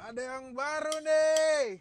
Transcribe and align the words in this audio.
Ada 0.00 0.16
yang 0.16 0.56
baru 0.56 0.96
nih. 1.04 1.76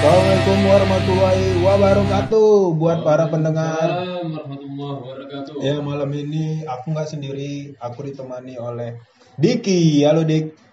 Assalamualaikum 0.00 0.58
warahmatullahi 0.64 1.46
wabarakatuh 1.60 2.72
buat 2.80 3.04
para 3.04 3.28
pendengar. 3.28 4.00
Assalamualaikum 4.00 4.80
warahmatullahi 4.80 4.96
wabarakatuh. 4.96 5.52
Ya 5.60 5.76
malam 5.84 6.08
ini 6.16 6.64
aku 6.64 6.96
nggak 6.96 7.08
sendiri, 7.20 7.76
aku 7.76 8.00
ditemani 8.08 8.56
oleh 8.56 8.96
Diki. 9.36 10.08
Halo 10.08 10.24
Dik. 10.24 10.71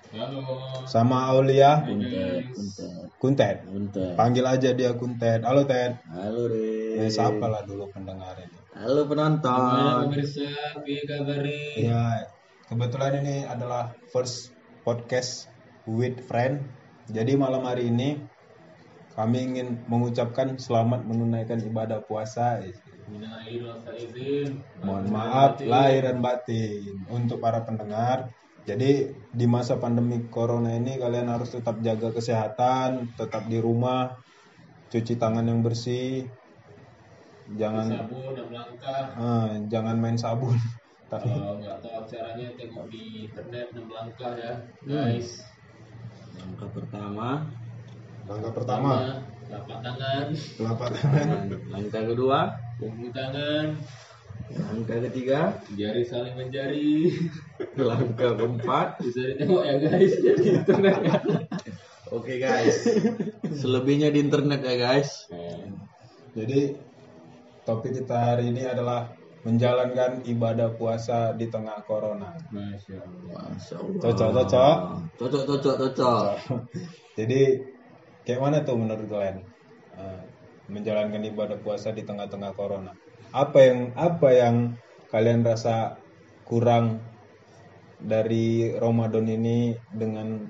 Sama 0.89 1.29
Aulia. 1.29 1.85
Kuntet. 3.19 3.61
Bentar. 3.67 4.15
Panggil 4.17 4.45
aja 4.47 4.69
dia 4.73 4.91
Kuntet. 4.97 5.45
Halo 5.45 5.67
Ted. 5.69 6.01
Halo 6.09 6.49
Ya, 6.49 7.05
deh. 7.05 7.11
siapa 7.13 7.45
lah 7.45 7.61
dulu 7.61 7.85
pendengar 7.93 8.33
ini. 8.41 8.57
Halo 8.73 9.05
penonton. 9.05 10.09
pemirsa? 10.09 10.49
Piye 10.81 11.03
kabari? 11.05 11.85
Ya 11.85 12.25
kebetulan 12.71 13.21
ini 13.21 13.45
adalah 13.45 13.93
first 14.09 14.55
podcast 14.81 15.51
with 15.85 16.17
friend. 16.25 16.65
Jadi 17.11 17.37
malam 17.37 17.65
hari 17.65 17.93
ini 17.93 18.17
kami 19.13 19.45
ingin 19.45 19.83
mengucapkan 19.85 20.57
selamat 20.57 21.05
menunaikan 21.05 21.59
ibadah 21.61 22.01
puasa. 22.01 22.63
Mohon 24.85 25.05
maaf 25.11 25.59
lahir 25.61 26.01
dan 26.07 26.17
batin 26.23 27.03
untuk 27.09 27.41
para 27.43 27.61
pendengar. 27.61 28.31
Jadi 28.67 28.91
di 29.29 29.45
masa 29.47 29.79
pandemi 29.79 30.27
corona 30.27 30.75
ini 30.75 30.99
kalian 30.99 31.31
harus 31.31 31.55
tetap 31.55 31.79
jaga 31.79 32.11
kesehatan, 32.11 33.15
tetap 33.15 33.47
di 33.47 33.57
rumah, 33.57 34.19
cuci 34.89 35.15
tangan 35.15 35.45
yang 35.45 35.61
bersih, 35.61 36.25
jangan 37.57 37.87
Sabun 37.89 38.31
dan 38.37 38.47
langkah. 38.53 39.03
eh, 39.17 39.49
jangan 39.69 39.95
main 39.97 40.17
sabun. 40.19 40.57
Tapi 41.11 41.25
Kalau 41.25 41.57
nggak 41.57 41.77
tahu 41.81 42.01
caranya 42.05 42.47
tengok 42.53 42.85
di 42.93 43.25
internet 43.25 43.67
dan 43.73 43.85
langkah 43.89 44.33
ya, 44.37 44.53
guys. 44.85 45.41
Langkah 46.37 46.69
pertama. 46.69 47.49
langkah 48.29 48.53
pertama, 48.53 49.25
telapak 49.49 49.79
tangan, 49.81 50.25
telapak 50.53 50.89
tangan. 50.93 51.49
Langkah 51.73 52.03
kedua. 52.05 52.39
bahu 52.77 53.09
tangan, 53.09 53.73
Langkah 54.49 54.97
ketiga. 55.09 55.59
jari 55.75 56.03
saling 56.07 56.35
menjari. 56.39 57.13
Langkah 57.89 58.33
keempat. 58.33 59.03
Bisa 59.03 59.21
ditengok 59.35 59.63
ya 59.65 59.75
guys 59.77 60.13
di 60.19 60.49
internet 60.49 60.97
ya. 61.05 61.19
Oke 62.09 62.41
guys. 62.41 62.77
Selebihnya 63.53 64.09
di 64.09 64.19
internet 64.25 64.65
ya 64.65 64.75
guys. 64.79 65.29
Jadi 66.33 66.73
topik 67.67 68.01
kita 68.01 68.33
hari 68.33 68.49
ini 68.49 68.65
adalah 68.65 69.13
menjalankan 69.45 70.25
ibadah 70.27 70.75
puasa 70.75 71.31
di 71.37 71.47
tengah 71.47 71.79
corona. 71.87 72.35
Masya 72.51 72.97
Allah. 72.99 73.41
Masya 73.55 73.75
Allah. 73.79 74.01
Cocok, 74.03 74.29
cocok. 74.35 74.77
Cocok, 75.15 75.43
cocok, 75.47 75.75
cocok. 75.79 76.33
Jadi 77.15 77.41
kayak 78.27 78.41
mana 78.41 78.57
tuh 78.65 78.75
menurut 78.75 79.07
kalian 79.07 79.45
eh, 79.95 80.21
menjalankan 80.67 81.23
ibadah 81.23 81.57
puasa 81.61 81.95
di 81.95 82.03
tengah-tengah 82.03 82.51
corona? 82.53 82.91
Apa 83.29 83.57
yang 83.61 83.79
apa 83.93 84.29
yang 84.33 84.55
kalian 85.13 85.45
rasa 85.45 86.01
kurang 86.49 86.97
dari 88.01 88.73
Ramadan 88.73 89.29
ini 89.29 89.77
dengan 89.93 90.49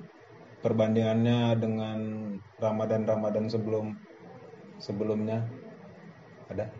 perbandingannya 0.64 1.60
dengan 1.60 1.98
Ramadan-Ramadan 2.56 3.52
sebelum 3.52 3.96
sebelumnya? 4.80 5.44
Ada? 6.48 6.72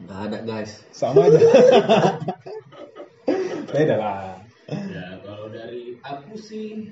Nggak 0.00 0.20
ada 0.32 0.38
guys. 0.48 0.86
Sama 0.96 1.28
aja. 1.28 1.38
Beda 3.72 3.96
lah. 4.00 4.40
Ya 4.68 5.20
kalau 5.24 5.52
dari 5.52 6.00
aku 6.00 6.40
sih 6.40 6.88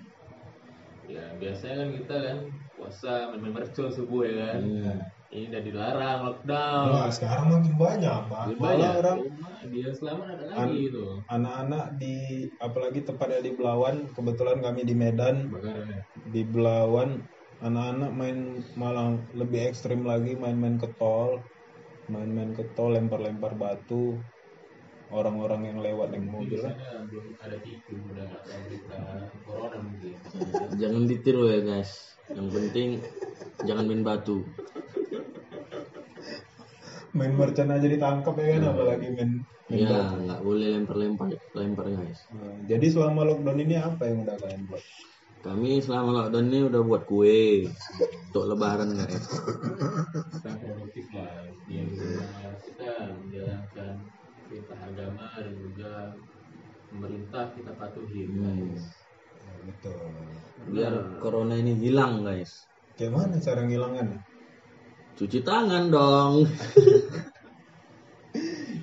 ya 1.06 1.24
biasanya 1.38 1.86
kan 1.86 1.90
kita 1.94 2.16
kan 2.18 2.38
puasa 2.76 3.12
main 3.32 3.52
mercon 3.54 3.88
subuh 3.88 4.28
ya 4.28 4.34
kan. 4.44 4.60
Hmm. 4.60 4.98
Ini 5.36 5.52
udah 5.52 5.62
dilarang 5.68 6.18
lockdown. 6.24 6.86
Wah, 6.96 7.08
sekarang 7.12 7.44
makin 7.52 7.74
banyak, 7.76 8.18
Pak. 8.32 8.42
Lebih 8.48 8.56
Malah 8.56 8.72
banyak. 8.72 8.92
orang 9.04 9.18
dia 9.66 9.90
selamat 9.92 10.26
ada 10.32 10.44
lagi 10.48 10.78
itu. 10.88 11.04
anak-anak 11.26 11.84
di 11.98 12.16
apalagi 12.62 13.00
tepatnya 13.02 13.42
di 13.42 13.52
Belawan 13.52 14.08
kebetulan 14.14 14.62
kami 14.62 14.86
di 14.86 14.94
Medan 14.94 15.50
Bakaran 15.50 15.90
ya. 15.90 16.00
di 16.30 16.42
Belawan 16.46 17.10
anak-anak 17.66 18.10
main 18.14 18.62
malah 18.78 19.18
lebih 19.34 19.66
ekstrim 19.66 20.06
lagi 20.06 20.38
main-main 20.38 20.78
ke 20.78 20.86
tol 21.02 21.42
main-main 22.06 22.54
ke 22.54 22.62
tol 22.78 22.94
lempar-lempar 22.94 23.58
batu 23.58 24.14
orang-orang 25.10 25.74
yang 25.74 25.78
lewat 25.82 26.14
naik 26.14 26.30
mobil 26.30 26.62
lah 26.62 26.74
belum 27.10 27.34
ada 27.42 27.58
tipu 27.58 27.98
udah 28.10 28.26
corona 29.46 29.78
mungkin. 29.82 30.14
Jangan 30.78 31.02
ditiru 31.10 31.42
ya 31.50 31.60
guys. 31.62 32.14
Yang 32.30 32.48
penting 32.54 32.88
jangan 33.66 33.86
main 33.86 34.02
batu. 34.02 34.42
Main 37.16 37.32
merchant 37.32 37.70
aja 37.70 37.84
ditangkap 37.84 38.34
ya 38.36 38.46
kan 38.52 38.62
apalagi 38.70 39.06
main, 39.10 39.30
main 39.66 39.78
Ya, 39.82 39.88
batu. 39.90 40.16
nggak 40.22 40.40
boleh 40.42 40.66
lempar-lempar, 40.72 41.26
lempar 41.52 41.86
guys. 41.88 42.20
Nah, 42.30 42.54
jadi 42.64 42.86
selama 42.86 43.24
lockdown 43.24 43.58
ini 43.58 43.74
apa 43.74 44.02
yang 44.04 44.22
udah 44.22 44.36
kalian 44.36 44.62
buat 44.68 44.84
Kami 45.38 45.70
selama 45.78 46.10
lockdown 46.16 46.46
ini 46.46 46.60
udah 46.64 46.80
buat 46.82 47.02
kue 47.04 47.66
untuk 48.28 48.44
lebaran 48.46 48.94
guys. 48.94 49.26
Kita 49.26 50.50
produktif 50.54 51.06
lah. 51.10 51.30
Di 51.64 51.82
mana 51.82 52.50
kita 52.60 52.90
menjalankan 53.16 53.94
perintah 54.46 54.78
agama 54.80 55.26
dan 55.34 55.54
juga 55.56 55.92
pemerintah 56.86 57.44
kita 57.52 57.72
patuhi 57.74 58.22
Hmm. 58.24 58.38
guys. 58.38 58.84
Nah, 59.36 59.56
betul 59.64 59.98
Biar 60.68 60.94
corona 61.18 61.54
ini 61.54 61.74
hilang 61.76 62.22
guys. 62.22 62.66
kayak 62.94 63.12
mana 63.12 63.36
cara 63.36 63.60
ngilangin 63.60 64.08
Cuci 65.16 65.40
tangan 65.40 65.88
dong. 65.88 66.44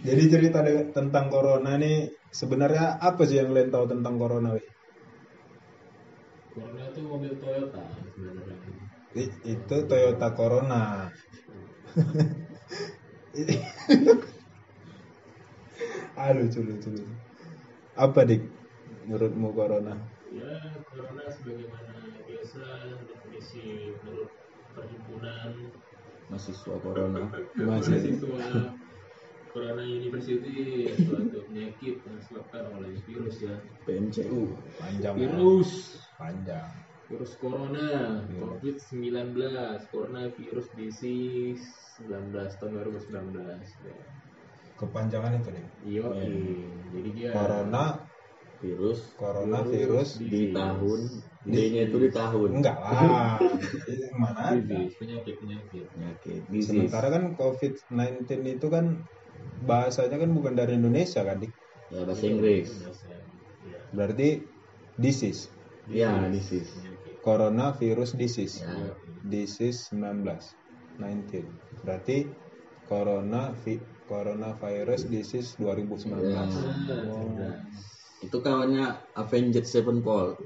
jadi 0.07 0.23
cerita 0.33 0.59
tentang 0.97 1.29
corona 1.29 1.77
nih 1.77 2.09
sebenarnya 2.33 2.97
apa 2.97 3.21
sih 3.29 3.37
yang 3.39 3.53
kalian 3.53 3.69
tahu 3.69 3.85
tentang 3.93 4.15
corona 4.17 4.49
weh? 4.57 4.65
Corona 6.53 6.81
itu 6.89 6.99
mobil 7.05 7.33
Toyota 7.37 7.81
sebenarnya. 8.13 8.57
I- 9.13 9.37
itu 9.53 9.75
Toyota 9.89 10.27
Corona. 10.33 10.81
ah 16.17 16.31
lucu 16.33 16.59
lucu 16.65 16.89
lucu. 16.93 17.13
Apa 17.93 18.25
dik 18.25 18.41
menurutmu 19.05 19.53
Corona? 19.53 19.93
Ya, 20.33 20.49
corona 20.89 21.29
sebagaimana 21.29 21.93
biasa 22.25 22.65
definisi 23.05 23.93
menurut 24.01 24.33
perhimpunan 24.73 25.53
Mahasiswa 26.31 26.75
corona. 26.79 27.21
Mahasiswa 27.57 28.37
Corona 29.53 29.85
University 29.85 30.89
suatu 30.97 31.45
penyakit 31.45 32.01
yang 32.01 32.15
disebabkan 32.17 32.73
oleh 32.73 32.97
virus 33.05 33.37
ya. 33.45 33.53
PMCU. 33.85 34.49
panjang. 34.81 35.13
Virus 35.13 36.01
Panjang. 36.17 36.69
virus 37.05 37.37
corona 37.37 38.25
COVID-19 38.25 39.37
coronavirus 39.93 40.67
disease 40.73 41.61
19 42.01 42.33
tahun 42.33 42.71
2019 42.81 43.85
ya. 43.85 43.95
Kepanjangan 44.81 45.37
itu 45.37 45.49
dik. 45.53 45.67
Iya, 45.85 46.03
jadi 46.89 47.09
dia 47.13 47.29
Corona, 47.37 47.85
Virus 48.57 48.99
Corona 49.13 49.61
virus. 49.61 50.17
di 50.17 50.49
tahun. 50.49 51.01
D-nya 51.43 51.91
itu 51.91 51.97
di 51.99 52.09
tahun. 52.09 52.49
Enggak 52.63 52.77
lah. 52.79 53.35
Ini 53.91 54.07
Mana 54.15 54.55
disease 54.55 54.95
penyakit 54.95 55.35
penyakit. 55.43 55.85
Penyakit. 55.91 56.41
Disease. 56.47 56.67
Sementara 56.71 57.07
kan 57.11 57.35
COVID-19 57.35 58.23
itu 58.47 58.67
kan 58.71 59.03
bahasanya 59.67 60.23
kan 60.23 60.31
bukan 60.31 60.53
dari 60.55 60.79
Indonesia 60.79 61.19
kan 61.27 61.43
dik. 61.43 61.51
Ya 61.91 62.07
bahasa 62.07 62.23
Inggris. 62.25 62.71
Berarti 63.91 64.29
disease. 64.95 65.51
Ya, 65.91 66.15
disease. 66.31 66.71
penyakit. 66.79 67.13
Coronavirus 67.19 68.11
disease. 68.15 68.63
Ya. 68.63 68.95
Disease 69.27 69.91
19. 69.91 70.23
19. 70.99 71.43
Berarti 71.83 72.31
corona 72.87 73.51
vi- 73.67 73.83
coronavirus 74.07 75.11
disease 75.11 75.59
2019. 75.59 76.23
Ya. 76.23 76.43
Oh, 77.11 77.51
Itu 78.23 78.39
kawannya 78.39 78.95
Avenged 79.19 79.67
Sevenfold. 79.67 80.39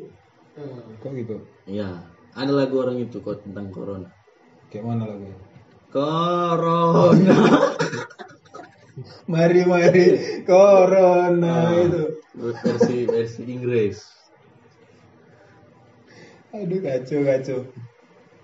Kok 1.00 1.12
gitu? 1.13 1.36
Iya. 1.65 2.01
Ada 2.33 2.51
lagu 2.54 2.81
orang 2.81 2.98
itu 3.01 3.18
kok 3.21 3.42
tentang 3.42 3.69
corona. 3.69 4.09
Kayak 4.69 4.83
mana 4.86 5.04
lagunya? 5.09 5.38
Corona. 5.89 7.38
Mari 9.30 9.62
mari 9.62 10.06
corona 10.42 11.69
Ah. 11.69 11.86
itu. 11.86 12.04
versi 12.38 13.06
versi 13.06 13.42
Inggris. 13.45 13.98
Aduh 16.54 16.80
kacau 16.81 17.21
kacau. 17.21 17.60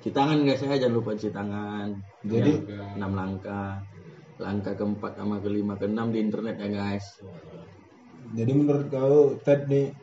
Cuci 0.04 0.12
tangan 0.12 0.44
guys 0.44 0.60
ya, 0.60 0.76
jangan 0.76 0.94
lupa 0.94 1.16
cuci 1.16 1.32
tangan. 1.32 1.88
Jadi 2.22 2.52
Jaga. 2.60 3.00
enam 3.00 3.12
langkah. 3.16 3.82
Langkah 4.38 4.74
keempat 4.76 5.16
sama 5.16 5.40
kelima 5.40 5.74
keenam 5.80 6.12
di 6.12 6.20
internet 6.20 6.58
ya 6.60 6.70
guys. 6.70 7.06
jadi 8.34 8.50
menurut 8.56 8.88
kau 8.90 9.38
Ted 9.46 9.68
nih 9.70 9.94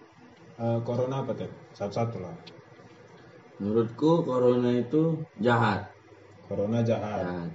eh, 0.64 0.78
corona 0.86 1.16
apa 1.22 1.32
Ted? 1.38 1.50
Satu-satu 1.78 2.16
lah. 2.24 2.34
Menurutku 3.60 4.10
corona 4.28 4.70
itu 4.72 5.02
jahat. 5.36 5.80
Corona 6.48 6.80
jahat. 6.82 7.24
Jahat. 7.24 7.50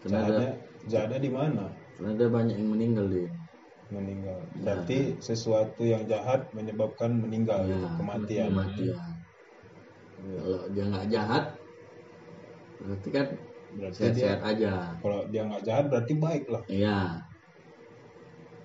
Karena 0.00 0.18
ada, 0.24 0.32
Jahatnya 0.32 0.48
jahatnya 0.90 1.18
di 1.20 1.30
mana? 1.30 1.64
karena 1.94 2.08
ada 2.16 2.26
banyak 2.32 2.56
yang 2.56 2.70
meninggal 2.72 3.06
dia. 3.12 3.28
Meninggal. 3.90 4.38
Berarti 4.62 4.98
sesuatu 5.20 5.82
yang 5.82 6.06
jahat 6.06 6.48
menyebabkan 6.56 7.10
meninggal 7.18 7.66
gitu, 7.66 7.84
Ya, 7.84 7.90
kematian. 7.98 8.48
Kematian. 8.48 9.10
Kalau 10.16 10.60
dia 10.72 10.84
nggak 10.88 11.06
jahat, 11.10 11.44
berarti 12.80 13.08
kan 13.12 13.26
Berarti 13.70 13.98
dia 13.98 14.08
sehat-sehat 14.08 14.40
aja. 14.50 14.72
kalau 15.02 15.20
dia 15.30 15.42
nggak 15.46 15.62
jahat 15.68 15.84
berarti 15.90 16.12
baik 16.16 16.44
lah. 16.48 16.62
Iya. 16.70 16.96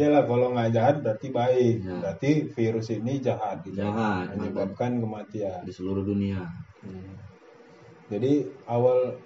Ya 0.00 0.08
lah 0.08 0.24
kalau 0.24 0.52
nggak 0.56 0.70
jahat 0.72 0.96
berarti 1.04 1.28
baik. 1.28 1.76
Ya. 1.84 1.96
Berarti 2.00 2.30
virus 2.52 2.88
ini 2.92 3.20
jahat. 3.20 3.60
Gitu. 3.64 3.80
Jahat. 3.80 4.36
Menyebabkan 4.36 5.00
kematian. 5.00 5.64
Di 5.64 5.72
seluruh 5.72 6.04
dunia. 6.04 6.42
Hmm. 6.84 7.16
Jadi 8.12 8.44
awal 8.68 9.16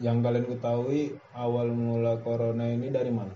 yang 0.00 0.20
kalian 0.20 0.44
ketahui 0.44 1.16
awal 1.32 1.72
mula 1.72 2.20
corona 2.20 2.68
ini 2.68 2.92
dari 2.92 3.08
mana? 3.08 3.32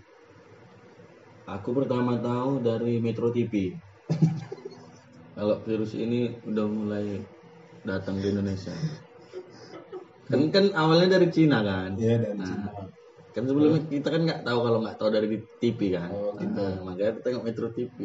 Aku 1.48 1.72
pertama 1.72 2.20
tahu 2.20 2.60
dari 2.60 3.00
Metro 3.00 3.32
TV. 3.32 3.74
Kalau 5.36 5.56
virus 5.64 5.96
ini 5.96 6.36
udah 6.44 6.66
mulai 6.68 7.16
datang 7.82 8.20
di 8.20 8.28
Indonesia. 8.28 8.76
Kan 10.30 10.52
kan 10.54 10.70
awalnya 10.76 11.18
dari 11.18 11.32
Cina 11.32 11.64
kan. 11.64 11.96
Iya 11.96 12.22
dari 12.22 12.36
Nah, 12.38 12.46
Cina. 12.46 12.68
Kan 13.40 13.48
sebelumnya 13.48 13.80
kita 13.88 14.08
kan 14.12 14.20
nggak 14.28 14.42
tahu 14.44 14.58
kalau 14.60 14.78
nggak 14.84 14.96
tahu 15.00 15.08
dari 15.16 15.26
TV 15.56 15.80
kan. 15.96 16.12
Oh, 16.12 16.36
gitu. 16.36 16.60
Nah, 16.60 16.76
makanya 16.84 17.12
kita 17.16 17.20
tengok 17.24 17.42
Metro 17.48 17.66
TV. 17.72 17.96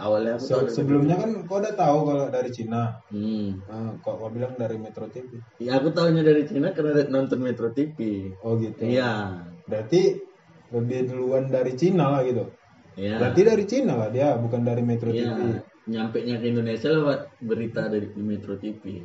Awalnya 0.00 0.32
aku 0.40 0.44
Se- 0.48 0.52
tahu 0.56 0.64
sebelumnya 0.72 1.16
kan 1.20 1.30
kau 1.44 1.60
udah 1.60 1.74
tahu 1.76 1.98
kalau 2.08 2.24
dari 2.32 2.50
Cina. 2.56 2.82
Hmm. 3.12 3.60
Nah, 3.68 3.92
kok 4.00 4.16
kau 4.16 4.32
bilang 4.32 4.56
dari 4.56 4.80
Metro 4.80 5.04
TV? 5.12 5.28
Ya 5.60 5.76
aku 5.76 5.92
tahunya 5.92 6.24
dari 6.24 6.48
Cina 6.48 6.72
karena 6.72 7.04
nonton 7.12 7.36
Metro 7.44 7.68
TV. 7.68 8.32
Oh 8.40 8.56
gitu. 8.56 8.80
Iya. 8.80 9.44
Berarti 9.68 10.16
lebih 10.72 11.12
duluan 11.12 11.52
dari 11.52 11.76
Cina 11.76 12.08
lah 12.08 12.24
gitu. 12.24 12.48
Iya. 12.96 13.20
Berarti 13.20 13.40
dari 13.44 13.64
Cina 13.68 13.92
lah 13.92 14.08
dia, 14.08 14.40
bukan 14.40 14.64
dari 14.64 14.80
Metro 14.80 15.12
TV. 15.12 15.20
Iya. 15.20 15.60
Nyampe 15.84 16.24
nya 16.24 16.40
ke 16.40 16.48
Indonesia 16.48 16.88
lewat 16.88 17.20
berita 17.44 17.92
dari 17.92 18.08
Metro 18.16 18.56
TV. 18.56 19.04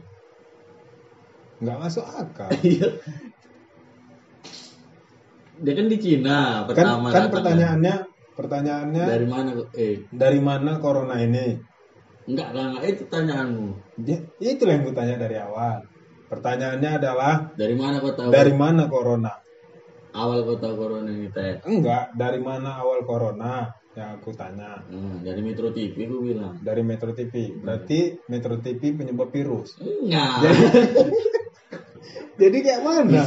Nggak 1.59 1.77
masuk 1.79 2.07
akal. 2.07 2.47
Dia 5.61 5.73
kan 5.77 5.85
di 5.85 5.97
Cina 6.01 6.65
kan 6.65 6.67
pertama 6.73 7.07
kan 7.13 7.29
datang, 7.29 7.33
pertanyaannya 7.37 7.95
pertanyaannya 8.33 9.03
Dari 9.05 9.27
mana? 9.29 9.49
Eh, 9.77 9.95
dari 10.09 10.39
mana 10.41 10.71
corona 10.81 11.15
ini? 11.21 11.57
enggak 12.23 12.49
lah, 12.55 12.71
enggak 12.71 12.83
itu 12.87 13.01
pertanyaanmu. 13.11 13.67
Dia, 13.99 14.17
itu 14.39 14.63
yang 14.63 14.87
gue 14.87 14.95
tanya 14.95 15.15
dari 15.19 15.35
awal. 15.37 15.83
Pertanyaannya 16.31 16.89
adalah 16.97 17.51
Dari 17.53 17.75
mana 17.75 17.99
kau 17.99 18.15
tahu? 18.15 18.31
dari 18.31 18.53
mana 18.55 18.87
corona? 18.87 19.33
awal 20.13 20.45
kau 20.47 20.57
tahu 20.57 20.73
corona 20.77 21.09
ini 21.11 21.27
teh? 21.29 21.59
Enggak, 21.67 22.15
dari 22.15 22.39
mana 22.41 22.79
awal 22.81 23.03
corona? 23.05 23.69
Yang 23.93 24.09
aku 24.17 24.29
tanya. 24.33 24.81
Hmm, 24.89 25.21
dari 25.21 25.41
Metro 25.45 25.69
TV 25.69 25.93
aku 26.09 26.17
bilang. 26.25 26.57
Dari 26.65 26.81
Metro 26.81 27.13
TV. 27.13 27.53
Berarti 27.61 28.17
Metro 28.25 28.57
TV 28.57 28.81
penyebab 28.97 29.29
virus. 29.29 29.77
Enggak. 29.77 30.49
Jadi 32.41 32.57
kayak 32.65 32.81
mana? 32.81 33.21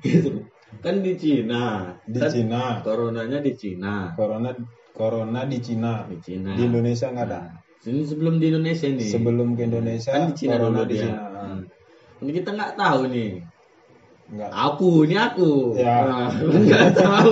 Gitu. 0.00 0.40
Kan 0.86 1.02
di 1.02 1.12
Cina. 1.18 1.62
Di 2.06 2.18
Kan 2.22 2.30
Cina. 2.30 2.62
Coronanya 2.86 3.38
di 3.42 3.52
Cina. 3.58 4.14
Corona 4.14 4.54
corona 4.94 5.42
di 5.42 5.58
Cina. 5.58 6.06
Di 6.06 6.16
Cina. 6.22 6.54
Di 6.54 6.62
Indonesia 6.62 7.10
nggak 7.10 7.26
ada. 7.26 7.42
Ini 7.86 8.02
sebelum 8.06 8.38
di 8.38 8.46
Indonesia 8.54 8.86
nih. 8.86 9.10
Sebelum 9.10 9.48
ke 9.58 9.62
Indonesia, 9.66 10.10
kan 10.14 10.30
di 10.30 10.34
Cina 10.38 10.54
corona 10.54 10.82
di. 10.86 10.94
Cina. 10.94 11.18
Hmm. 11.34 11.62
Ini 12.22 12.30
kita 12.30 12.50
nggak 12.54 12.72
tahu 12.78 13.00
nih. 13.10 13.30
Enggak. 14.26 14.50
Aku, 14.54 14.90
ini 15.06 15.16
aku. 15.18 15.50
Ya. 15.74 15.96
Nah, 16.06 16.30
nggak 16.66 16.88
tahu. 16.94 17.30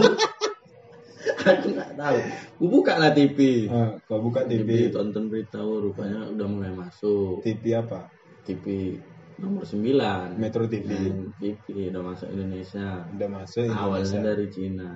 aku 1.55 1.67
nggak 1.75 1.93
tahu. 1.95 2.19
Aku 2.59 2.65
buka 2.71 2.93
lah 2.99 3.11
TV. 3.15 3.71
Eh, 3.71 3.91
kau 4.07 4.19
buka 4.19 4.47
TV 4.47 4.91
TV. 4.91 4.95
tonton 4.95 5.31
berita 5.31 5.63
oh, 5.63 5.79
rupanya 5.79 6.27
udah 6.27 6.47
mulai 6.51 6.71
masuk. 6.75 7.43
TV 7.43 7.75
apa? 7.75 8.11
TV 8.47 8.99
nomor 9.39 9.65
9. 9.67 10.39
Metro 10.39 10.65
TV. 10.71 10.89
Hmm, 10.89 11.35
TV 11.41 11.91
udah 11.91 12.03
masuk 12.15 12.29
Indonesia. 12.31 13.03
Udah 13.15 13.29
masuk 13.29 13.67
Awalnya 13.67 14.07
Indonesia. 14.07 14.21
dari 14.23 14.47
Cina. 14.51 14.91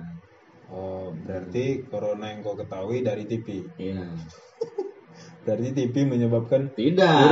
Oh, 0.69 1.11
berarti 1.25 1.81
corona 1.89 2.29
yang 2.29 2.45
kau 2.45 2.53
ketahui 2.53 3.01
dari 3.01 3.25
TV. 3.25 3.65
Iya. 3.81 4.05
Berarti 5.43 5.71
TV 5.73 6.05
menyebabkan 6.05 6.69
Tidak. 6.77 7.25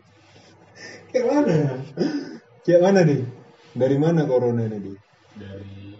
kayak 1.12 1.26
mana? 1.26 1.56
Kayak 2.64 2.80
mana 2.80 3.00
nih? 3.04 3.20
Dari 3.76 3.96
mana 4.00 4.24
corona 4.24 4.66
ini, 4.66 4.78
Di? 4.78 4.94
dari 5.36 5.94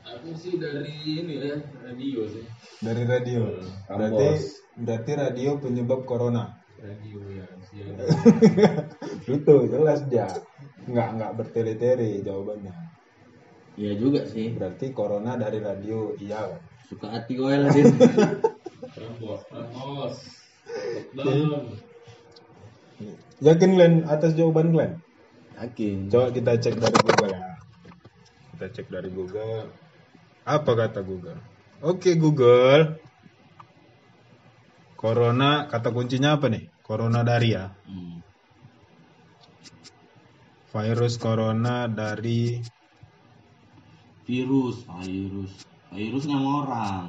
aku 0.00 0.32
sih 0.36 0.56
dari 0.56 0.88
ini 1.04 1.36
ya 1.36 1.56
radio 1.84 2.24
sih 2.28 2.44
Dari 2.80 3.02
radio. 3.04 3.60
Berarti 3.88 4.28
berarti 4.78 5.12
radio 5.16 5.50
penyebab 5.60 6.04
corona. 6.08 6.59
Radio 6.80 7.20
ya 7.28 7.46
siang 7.68 7.96
Itu 9.40 9.54
jelas 9.68 10.00
dia. 10.08 10.28
Enggak 10.88 11.08
enggak 11.16 11.32
bertele-tele 11.36 12.24
jawabannya. 12.24 12.74
Iya 13.76 13.92
juga 14.00 14.24
sih. 14.26 14.52
Berarti 14.56 14.92
corona 14.96 15.36
dari 15.36 15.60
radio. 15.60 16.16
Iya. 16.16 16.58
Suka 16.88 17.12
hati 17.12 17.38
gue 17.38 17.54
lah 17.54 17.70
lockdown. 21.14 21.62
Yakin 23.40 23.70
Glenn 23.72 23.94
atas 24.04 24.36
jawaban 24.36 24.72
Glenn? 24.74 24.92
Yakin. 25.56 26.08
Coba 26.12 26.28
kita 26.32 26.52
cek 26.60 26.76
dari 26.76 26.98
Google 27.00 27.32
ya. 27.32 27.50
Kita 28.56 28.66
cek 28.68 28.86
dari 28.92 29.10
Google. 29.12 29.68
Apa 30.44 30.72
kata 30.76 31.00
Google? 31.00 31.40
Oke 31.80 32.16
Google. 32.16 33.00
Corona 35.00 35.64
kata 35.64 35.96
kuncinya 35.96 36.36
apa 36.36 36.52
nih? 36.52 36.68
Corona 36.84 37.24
dari 37.24 37.56
ya. 37.56 37.72
Hmm. 37.88 38.20
Virus 40.76 41.16
corona 41.16 41.88
dari 41.88 42.60
Virus, 44.28 44.84
virus. 44.84 45.52
Virus 45.90 46.24
nama 46.28 46.48
orang. 46.62 47.04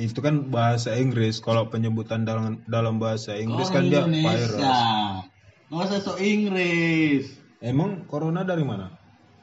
itu 0.00 0.16
kan 0.24 0.48
bahasa 0.48 0.96
Inggris. 0.96 1.44
Kalau 1.44 1.68
penyebutan 1.68 2.24
dalam 2.24 2.64
dalam 2.64 2.96
bahasa 2.96 3.36
Inggris 3.36 3.68
Orang 3.68 3.92
kan 3.92 3.92
dia 3.92 4.02
virus. 4.08 4.56
Nggak 5.68 5.86
usah 5.92 6.00
sok 6.00 6.18
Inggris. 6.24 7.36
Emang 7.60 8.08
corona 8.08 8.48
dari 8.48 8.64
mana? 8.64 8.96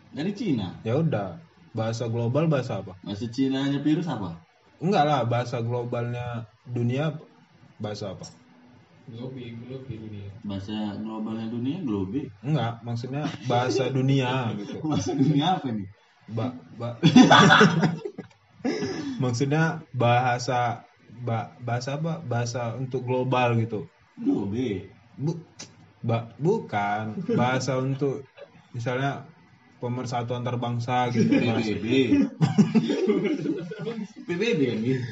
Dari 0.10 0.34
Cina. 0.34 0.82
Ya 0.82 0.98
udah. 0.98 1.38
Bahasa 1.78 2.10
global 2.10 2.50
bahasa 2.50 2.82
apa? 2.82 2.98
Bahasa 3.06 3.30
Cina 3.30 3.70
nya 3.70 3.78
virus 3.86 4.10
apa? 4.10 4.42
Enggak 4.82 5.04
lah, 5.06 5.22
bahasa 5.30 5.62
globalnya 5.62 6.50
dunia 6.66 7.14
bahasa 7.78 8.14
apa? 8.14 8.26
Globi, 9.08 9.56
globi 9.56 9.94
dunia. 9.96 10.28
Bahasa 10.44 11.00
globalnya 11.00 11.48
dunia 11.48 11.80
globe. 11.80 12.28
Enggak, 12.44 12.84
maksudnya 12.84 13.24
bahasa 13.48 13.88
dunia 13.88 14.52
gitu. 14.60 14.84
Bahasa 14.84 15.12
dunia 15.16 15.46
apa 15.56 15.68
nih? 15.72 15.88
Ba, 16.28 16.52
ba- 16.76 17.00
maksudnya 19.24 19.80
bahasa 19.96 20.84
ba, 21.24 21.56
bahasa 21.64 21.96
apa? 21.96 22.20
Bahasa 22.20 22.76
untuk 22.76 23.08
global 23.08 23.56
gitu. 23.64 23.88
Globe. 24.20 24.92
Bu, 25.16 25.40
ba, 26.04 26.28
bukan 26.36 27.16
bahasa 27.32 27.80
untuk 27.80 28.28
misalnya 28.76 29.24
pemersatu 29.80 30.36
antar 30.36 30.60
bangsa 30.60 31.08
gitu. 31.16 31.32
PBB. 31.32 31.86
PBB 34.28 34.60
kan 34.68 34.80
gitu. 34.84 35.04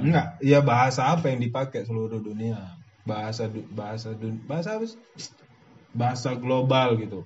Enggak, 0.00 0.40
ya 0.40 0.64
bahasa 0.64 1.12
apa 1.12 1.28
yang 1.28 1.40
dipakai 1.44 1.84
seluruh 1.84 2.20
dunia? 2.20 2.56
Bahasa 3.04 3.48
du- 3.48 3.68
bahasa 3.72 4.16
dun- 4.16 4.40
bahasa 4.48 4.76
apa? 4.76 4.86
Bahasa 5.92 6.30
global 6.36 6.96
gitu. 6.96 7.20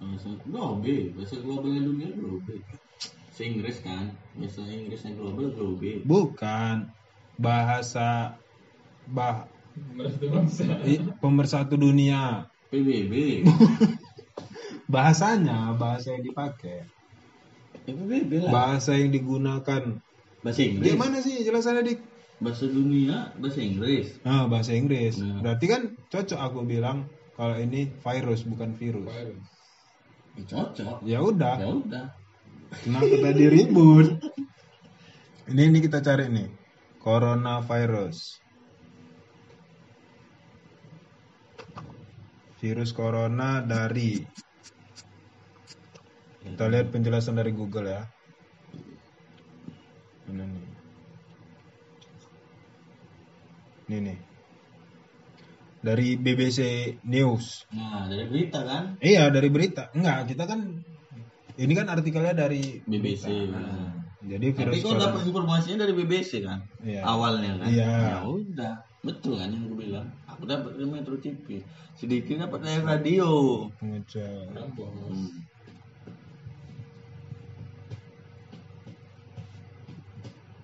Bahasa 0.00 0.30
globe. 0.42 1.12
Bahasa 1.12 1.36
globalnya 1.44 1.82
dunia 1.84 2.08
globe. 2.16 2.56
Bahasa 2.64 3.42
Inggris 3.44 3.78
kan. 3.84 4.16
Bahasa 4.34 4.60
Inggrisnya 4.64 5.12
global 5.14 5.52
globe. 5.52 6.02
Bukan 6.08 6.88
bahasa 7.36 8.36
bah 9.08 9.48
pemersatu 11.20 11.76
dunia. 11.76 12.48
PBB. 12.70 13.44
Bahasanya, 14.94 15.74
bahasa 15.78 16.14
yang 16.18 16.24
dipakai. 16.26 16.86
PBB 17.86 18.30
lah. 18.46 18.50
Bahasa 18.50 18.98
yang 18.98 19.14
digunakan. 19.14 20.02
Bahasa 20.40 20.60
Inggris. 20.64 20.92
Gimana 20.92 21.16
sih 21.20 21.44
jelasannya 21.44 21.82
dik? 21.84 22.00
bahasa 22.40 22.64
dunia 22.66 23.36
bahasa 23.36 23.60
Inggris. 23.60 24.16
Ah, 24.24 24.48
bahasa 24.48 24.72
Inggris. 24.72 25.20
Hmm. 25.20 25.44
Berarti 25.44 25.66
kan 25.68 25.82
cocok 26.08 26.40
aku 26.40 26.64
bilang 26.64 27.04
kalau 27.36 27.54
ini 27.60 27.92
virus 28.00 28.48
bukan 28.48 28.72
virus. 28.80 29.12
Virus. 29.12 29.44
Ya, 30.34 30.42
cocok. 30.48 30.96
Ya 31.04 31.18
udah. 31.20 31.56
Ya 31.60 31.68
udah. 31.68 32.04
Kenapa 32.80 33.14
tadi 33.20 33.44
ribut? 33.44 34.08
Ini 35.52 35.62
ini 35.68 35.78
kita 35.84 36.00
cari 36.00 36.32
nih. 36.32 36.48
Coronavirus. 37.00 38.40
Virus 42.60 42.92
corona 42.92 43.64
dari 43.64 44.20
kita 46.44 46.64
lihat 46.68 46.92
penjelasan 46.92 47.36
dari 47.36 47.52
Google 47.52 47.88
ya. 47.88 48.04
Ini 50.30 50.44
nih. 50.46 50.66
Ini 53.90 53.98
nih. 54.06 54.18
Dari 55.80 56.08
BBC 56.20 56.60
News. 57.08 57.64
Nah, 57.72 58.04
dari 58.04 58.28
berita 58.28 58.60
kan 58.62 59.00
Iya 59.00 59.32
dari 59.32 59.48
berita. 59.48 59.88
Enggak, 59.96 60.28
kita 60.30 60.44
kan 60.44 60.84
ini 61.56 61.72
kan 61.74 61.86
artikelnya 61.90 62.36
dari 62.36 62.84
BBC. 62.84 63.26
berita. 63.26 63.58
Nah. 63.58 64.00
Jadi 64.20 64.52
Tapi 64.52 64.58
virus 64.60 64.74
kau 64.84 64.92
corona. 64.92 65.04
dapat 65.08 65.22
informasinya 65.32 65.78
dari 65.88 65.92
BBC 65.96 66.30
kan? 66.44 66.60
Iya. 66.84 67.00
Awalnya 67.08 67.52
kan? 67.56 67.66
Iya. 67.72 67.88
Ya 67.88 68.18
udah, 68.28 68.74
betul 69.00 69.40
kan 69.40 69.48
yang 69.48 69.64
gue 69.72 69.78
bilang. 69.80 70.06
Aku 70.28 70.44
dapat 70.44 70.76
dari 70.76 70.88
Metro 70.92 71.16
TV. 71.16 71.64
Sedikit 71.96 72.36
dapat 72.36 72.60
dari 72.60 72.80
radio. 72.84 73.28
Ngecek. 73.80 74.52
Hmm. 74.52 75.28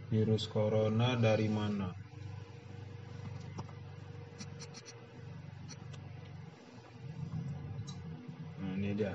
Virus 0.06 0.46
corona 0.46 1.18
dari 1.18 1.50
mana? 1.50 1.90
Nah, 8.62 8.72
ini 8.78 8.94
dia. 8.94 9.14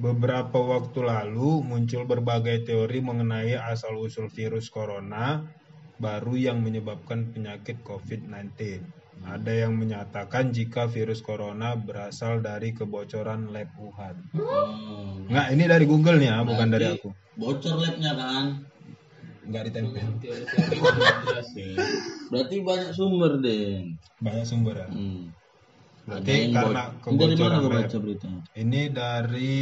Beberapa 0.00 0.56
waktu 0.56 1.04
lalu 1.04 1.60
muncul 1.60 2.08
berbagai 2.08 2.66
teori 2.66 2.98
mengenai 3.04 3.54
asal-usul 3.54 4.32
virus 4.32 4.72
corona 4.72 5.44
baru 6.00 6.34
yang 6.34 6.64
menyebabkan 6.64 7.30
penyakit 7.30 7.84
COVID-19. 7.84 8.80
Ada 9.20 9.52
yang 9.68 9.76
menyatakan 9.76 10.48
jika 10.50 10.88
virus 10.88 11.20
corona 11.20 11.76
berasal 11.76 12.40
dari 12.40 12.72
kebocoran 12.72 13.52
lab 13.52 13.68
Wuhan. 13.76 14.16
Hmm. 14.32 15.28
Enggak, 15.28 15.46
ini 15.52 15.64
dari 15.68 15.84
Google 15.84 16.16
nih 16.18 16.28
ya, 16.32 16.38
bukan 16.40 16.68
dari 16.72 16.86
aku. 16.88 17.08
Bocor 17.36 17.74
labnya 17.78 18.12
kan? 18.16 18.44
Enggak 19.44 19.62
ditempel. 19.70 20.00
Berarti 22.30 22.56
banyak 22.62 22.90
sumber 22.96 23.32
deh. 23.42 23.92
Banyak 24.24 24.44
sumber 24.48 24.86
ya. 24.86 24.88
Hmm. 24.88 25.30
Berarti 26.08 26.32
karena 26.50 26.82
bo- 26.90 27.10
Ini 27.12 27.18
dari 27.20 27.34
mana 27.36 27.56
kebocoran 27.60 27.60
baca 27.68 27.98
beritanya? 28.00 28.40
Ini 28.56 28.80
dari 28.90 29.60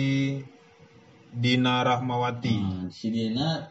Dina 1.28 1.76
Rahmawati. 1.84 2.56
Hmm, 2.56 2.86
si 2.88 3.10
Dina 3.12 3.68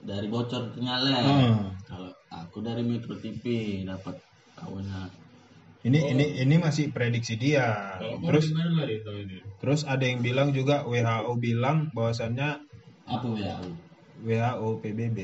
dari 0.00 0.26
bocor 0.30 0.72
ternyata. 0.72 1.18
Hmm. 1.18 1.76
Kalau 1.84 2.10
aku 2.30 2.62
dari 2.64 2.80
Metro 2.86 3.18
TV 3.18 3.42
dapat 3.84 4.16
tahunya. 4.60 5.00
Ini 5.80 6.12
ini 6.12 6.24
ini 6.44 6.56
masih 6.60 6.92
prediksi 6.92 7.40
dia. 7.40 7.96
Kalau 7.96 8.20
Terus 8.20 8.52
terus 8.52 9.00
terus 9.64 9.80
ada 9.88 10.04
yang 10.04 10.20
bilang 10.20 10.52
juga 10.52 10.84
WHO 10.84 11.32
bilang 11.40 11.88
bahwasannya 11.96 12.60
Apa 13.08 13.26
ya? 13.40 13.56
WHO 14.20 14.68
PBB. 14.84 15.18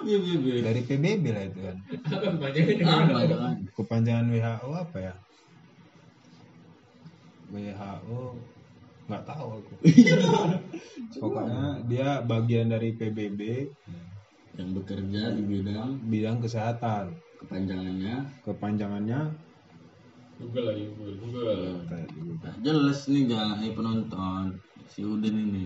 BBB. 0.00 0.64
Dari 0.64 0.80
PBB 0.88 1.24
lah 1.36 1.44
itu 1.44 1.60
kan. 1.60 1.76
Kepanjangan 3.76 4.26
WHO 4.32 4.70
apa 4.72 4.98
ya? 4.98 5.14
WHO 7.52 8.20
nggak 9.06 9.24
tahu 9.28 9.46
aku. 9.60 9.74
Pokoknya 11.22 11.84
dia 11.86 12.08
bagian 12.26 12.72
dari 12.74 12.90
PBB 12.96 13.70
Yang 14.56 14.70
bekerja 14.82 15.36
di 15.36 15.42
bidang 15.44 16.00
bidang 16.08 16.40
kesehatan. 16.40 17.25
Kepanjangannya? 17.40 18.16
Kepanjangannya? 18.44 19.20
Google 20.36 20.64
lah 20.68 20.74
Google. 20.76 21.14
Google. 21.16 21.64
Nah, 22.44 22.54
jelas 22.60 23.08
nih 23.08 23.24
jangan 23.32 23.56
eh, 23.64 23.72
penonton. 23.72 24.44
Si 24.92 25.00
Udin 25.00 25.36
ini. 25.36 25.64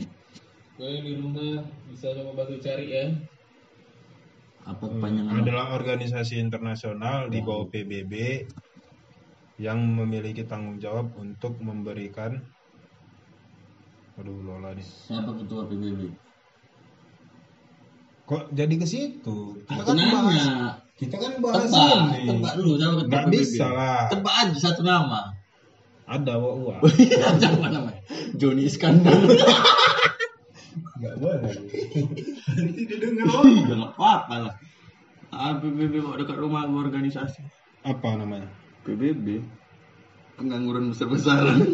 Kalian 0.78 1.02
di 1.04 1.12
rumah 1.18 1.60
bisa 1.92 2.14
coba 2.16 2.44
bantu 2.44 2.56
cari 2.62 2.86
ya. 2.88 3.06
apa 4.60 4.92
kepanjangan 4.92 5.40
adalah 5.40 5.72
organisasi 5.72 6.36
internasional 6.36 7.32
di 7.32 7.40
bawah 7.40 7.72
PBB 7.72 8.44
yang 9.56 9.80
memiliki 9.80 10.44
tanggung 10.44 10.76
jawab 10.76 11.16
untuk 11.16 11.56
memberikan 11.64 12.44
aduh 14.20 14.36
lola 14.44 14.76
nih. 14.76 14.84
Siapa 14.84 15.32
ketua 15.32 15.64
PBB 15.64 16.12
kok 18.30 18.46
jadi 18.54 18.74
ke 18.78 18.86
situ? 18.86 19.58
Kita 19.66 19.82
aku 19.82 19.90
kan 19.90 20.06
bahas 20.06 20.44
kita 21.00 21.16
kan 21.16 21.32
bahas 21.40 21.72
tebak 21.72 22.12
ini. 22.20 22.28
tebak 22.28 22.52
dulu 22.60 22.70
ketua 22.76 22.92
nggak 22.92 23.08
PBB 23.08 23.32
bisa 23.32 23.66
lah. 23.72 24.04
Tebak 24.12 24.34
aja 24.36 24.58
satu 24.60 24.84
nama. 24.84 25.32
Ada 26.04 26.36
wa 26.36 26.50
wa 26.60 26.76
siapa 27.40 27.66
namanya. 27.72 28.02
Joni 28.36 28.68
Iskandar. 28.68 29.16
Nggak 31.00 31.14
boleh. 31.16 31.54
Nanti 32.52 32.82
didengar 32.84 33.24
ya 33.48 33.62
nggak 33.64 33.96
apa-apa 33.96 34.34
lah. 34.44 34.54
Ah, 35.32 35.56
PBB 35.56 36.04
kok 36.04 36.20
dekat 36.20 36.36
rumah 36.36 36.68
gua 36.68 36.84
organisasi. 36.84 37.48
Apa 37.80 38.20
namanya? 38.20 38.52
PBB 38.84 39.40
pengangguran 40.36 40.92
besar-besaran. 40.92 41.64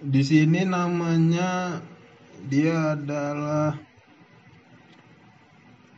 Di 0.00 0.22
sini 0.22 0.62
namanya 0.62 1.82
dia 2.46 2.94
adalah 2.94 3.89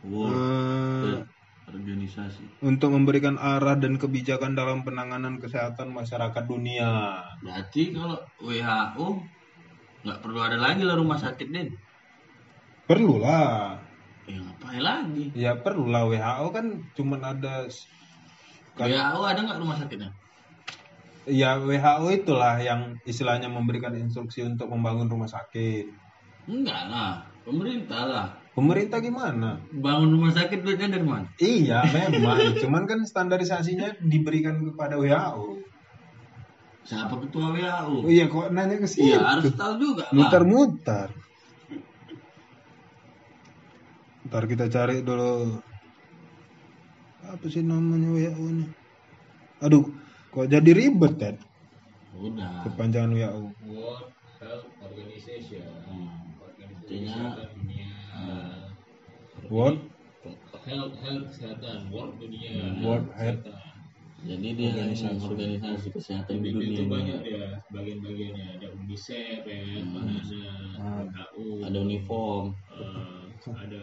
wow. 0.07 0.29
Eh, 0.29 1.23
organisasi. 1.63 2.43
untuk 2.61 2.93
memberikan 2.93 3.39
arah 3.39 3.79
dan 3.79 3.95
kebijakan 3.97 4.53
dalam 4.53 4.83
penanganan 4.83 5.39
kesehatan 5.39 5.89
masyarakat 5.95 6.43
dunia. 6.45 7.23
berarti 7.39 7.95
kalau 7.95 8.19
WHO 8.43 9.07
nggak 10.03 10.19
perlu 10.19 10.39
ada 10.43 10.59
lagi 10.59 10.83
lah 10.83 10.99
rumah 10.99 11.15
sakit 11.15 11.47
din 11.47 11.71
Perlulah. 12.83 13.79
ya 14.27 14.39
ngapain 14.43 14.83
lagi? 14.83 15.25
Ya 15.35 15.55
perlulah. 15.55 16.03
WHO 16.03 16.47
kan 16.51 16.65
cuman 16.99 17.21
ada 17.23 17.63
kan, 18.75 18.87
WHO 18.91 19.21
ada 19.23 19.39
nggak 19.39 19.59
rumah 19.63 19.79
sakitnya? 19.79 20.11
Ya 21.23 21.55
WHO 21.55 22.11
itulah 22.11 22.59
yang 22.59 22.99
istilahnya 23.07 23.47
memberikan 23.47 23.95
instruksi 23.95 24.43
untuk 24.43 24.67
membangun 24.67 25.07
rumah 25.07 25.31
sakit. 25.31 25.87
enggak 26.51 26.91
lah. 26.91 27.23
Pemerintah 27.47 28.03
lah 28.03 28.27
Pemerintah 28.53 29.01
gimana? 29.01 29.57
bangun 29.67 30.13
rumah 30.13 30.29
sakit 30.29 30.61
duitnya 30.61 30.93
dari 30.93 31.01
mana 31.01 31.25
Iya 31.35 31.81
memang, 31.95 32.53
cuman 32.55 32.83
kan 32.85 32.99
standarisasinya 33.01 33.97
diberikan 33.99 34.61
kepada 34.63 34.95
WHO. 34.95 35.57
siapa 36.83 37.15
ketua 37.17 37.49
Oh 37.49 37.55
WHO 37.55 37.95
iya 38.07 38.27
kok 38.27 38.51
nanya 38.51 38.75
ke 38.75 38.85
sini? 38.85 39.09
iya 39.09 39.23
harus 39.23 39.49
tahu 39.53 39.73
juga 39.75 40.05
lah 40.05 40.13
Mutar-mutar. 40.13 41.09
Ntar 44.23 44.43
kita 44.45 44.65
cari 44.67 44.99
dulu 44.99 45.59
apa 47.23 47.45
sih 47.47 47.61
namanya 47.61 48.09
WHO 48.09 48.43
ini? 48.49 48.65
Aduh, 49.61 49.87
kok 50.29 50.45
jadi 50.45 50.71
ribet 50.71 51.13
kan? 51.15 51.35
udah 52.13 52.61
Kepanjangan 52.63 53.11
WHO. 53.11 53.41
World 53.65 54.11
Health 54.37 54.67
Organization. 54.77 55.63
Hmm. 55.87 56.35
Organisasi 56.37 56.83
Artinya, 56.83 57.09
Kesehatan 57.09 57.49
Dunia. 57.57 57.87
World 59.47 59.79
Health 60.63 60.95
Health 60.97 61.25
Kesehatan 61.29 61.91
World 61.91 62.15
Dunia. 62.17 62.51
World 62.79 63.09
Health. 63.13 63.43
Kesehatan. 63.43 63.71
jadi 64.23 64.47
dia 64.55 64.71
organisasi, 64.71 65.19
organisasi 65.19 65.87
kesehatan 65.91 66.35
di 66.39 66.49
dunia 66.49 66.71
itu 66.71 66.83
banyak 66.87 67.19
ya 67.27 67.59
bagian-bagiannya 67.67 68.45
ada 68.55 68.67
UNICEF 68.71 69.43
ya, 69.43 69.59
Hmm. 69.83 70.15
ada 70.79 71.27
WHO, 71.35 71.67
ada 71.67 71.77
uniform 71.77 72.55
eh, 72.71 73.19
ada 73.67 73.81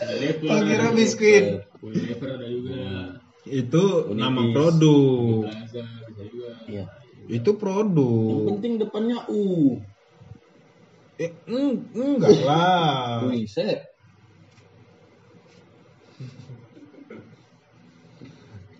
ada 0.00 0.12
Leper, 0.16 0.48
Tak 0.48 0.60
kira 0.64 0.80
ada- 0.82 0.96
biskuit. 0.96 1.44
Ada 2.24 2.46
juga, 2.48 2.80
Itu 3.44 3.84
Unibis. 4.08 4.16
nama 4.16 4.40
produk. 4.48 5.44
Plaza 5.44 5.82
juga. 6.24 6.48
iya 6.64 6.84
Itu 7.26 7.50
yang 7.52 7.60
produk. 7.60 8.48
penting 8.48 8.72
depannya 8.80 9.18
U 9.28 9.76
Eh, 11.14 11.30
eng- 11.46 11.86
enggak 11.94 12.42
lah. 12.42 13.22
UNICEF 13.22 13.78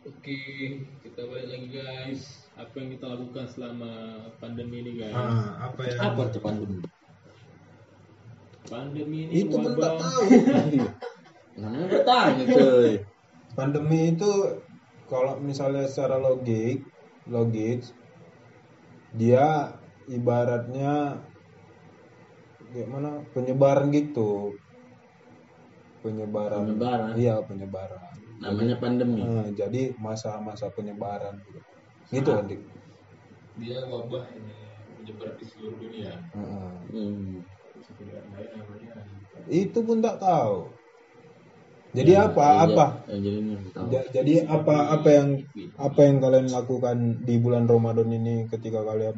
Oke, 0.04 0.36
kita 1.00 1.20
balik 1.28 1.48
lagi 1.48 1.68
guys. 1.72 2.20
Apa 2.54 2.74
yang 2.80 2.88
kita 2.96 3.06
lakukan 3.08 3.44
selama 3.48 3.92
pandemi 4.40 4.84
ini 4.84 4.92
guys? 5.00 5.16
Ah, 5.16 5.68
apa 5.68 5.80
ya? 5.84 5.94
apa 6.00 6.22
tuh 6.30 6.40
pandemi 6.44 6.80
Pandemi 8.64 9.18
ini 9.28 9.32
Itu 9.44 9.60
pun 9.60 9.76
tak 9.76 9.76
wabah. 9.76 9.92
tahu. 10.00 10.22
Namanya 11.60 11.86
bertanya 11.86 12.44
cuy. 12.48 12.92
Pandemi 13.54 14.00
itu 14.16 14.32
kalau 15.06 15.36
misalnya 15.38 15.84
secara 15.84 16.16
logik, 16.16 16.80
logis, 17.28 17.92
dia 19.14 19.76
ibaratnya 20.08 21.20
gimana 22.74 23.22
penyebaran 23.30 23.94
gitu. 23.94 24.58
Penyebaran. 26.02 26.66
Penyebaran. 26.68 27.14
Iya, 27.16 27.40
penyebaran. 27.46 28.02
Namanya 28.42 28.76
pandemi. 28.82 29.22
Nah, 29.22 29.48
jadi 29.54 29.94
masa-masa 29.96 30.68
penyebaran 30.74 31.38
gitu. 31.46 31.60
Gitu. 32.12 32.30
Andik. 32.34 32.60
Dia 33.62 33.86
wabah 33.86 34.26
ini 34.34 34.54
menyebar 35.00 35.30
di 35.38 35.44
seluruh 35.48 35.78
dunia. 35.78 36.12
Heeh. 36.34 36.72
Hmm. 36.92 37.40
Namanya 38.04 39.00
Itu 39.48 39.78
pun 39.86 40.02
tak 40.02 40.18
tahu. 40.20 40.74
Jadi 41.94 42.10
Ya, 42.10 42.26
apa? 42.26 42.42
ya, 42.42 42.54
apa? 42.66 42.86
ya, 43.06 43.16
jadi 43.22 43.38
ini 43.38 43.54
tahu. 43.70 43.86
Ja- 43.94 44.08
jadi 44.10 44.34
apa 44.50 44.98
apa 44.98 45.08
yang 45.14 45.28
apa 45.78 46.00
yang 46.02 46.16
kalian 46.18 46.46
lakukan 46.50 46.96
di 47.22 47.34
bulan 47.38 47.70
Ramadan 47.70 48.10
ini 48.10 48.50
ketika 48.50 48.82
kalian 48.82 49.14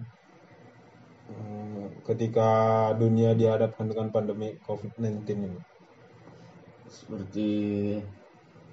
eh, 1.33 1.66
ketika 2.05 2.49
dunia 2.97 3.35
dihadapkan 3.35 3.87
dengan 3.91 4.09
pandemi 4.15 4.55
COVID-19 4.65 5.27
ini? 5.37 5.61
Seperti 6.87 7.51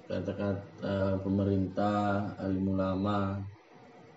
kata-kata 0.06 1.18
pemerintah, 1.24 2.32
alim 2.38 2.76
ulama, 2.76 3.40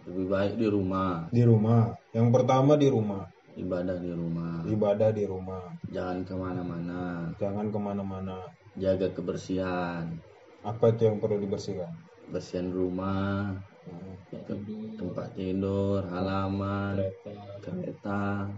lebih 0.07 0.25
baik 0.27 0.53
di 0.59 0.67
rumah, 0.67 1.27
Di 1.31 1.43
rumah. 1.43 1.95
Yang 2.13 2.27
pertama 2.31 2.75
di 2.77 2.87
rumah, 2.91 3.23
ibadah 3.57 3.97
di 3.97 4.11
rumah, 4.13 4.63
ibadah 4.67 5.09
di 5.11 5.23
rumah. 5.25 5.63
jangan 5.89 6.23
ke 6.27 6.33
mana-mana, 6.35 7.31
Jangan 7.39 7.67
ke 7.71 7.79
mana-mana. 7.79 8.37
jaga 8.77 9.09
kebersihan, 9.09 10.05
Apa 10.61 10.91
itu 10.93 11.07
yang 11.07 11.17
perlu 11.17 11.39
dibersihkan? 11.41 11.89
bersihan 12.27 12.67
rumah, 12.69 13.55
Hmm. 13.87 14.19
tempat 14.99 15.31
tidur, 15.39 16.03
halaman, 16.11 16.99
kereta. 17.63 18.51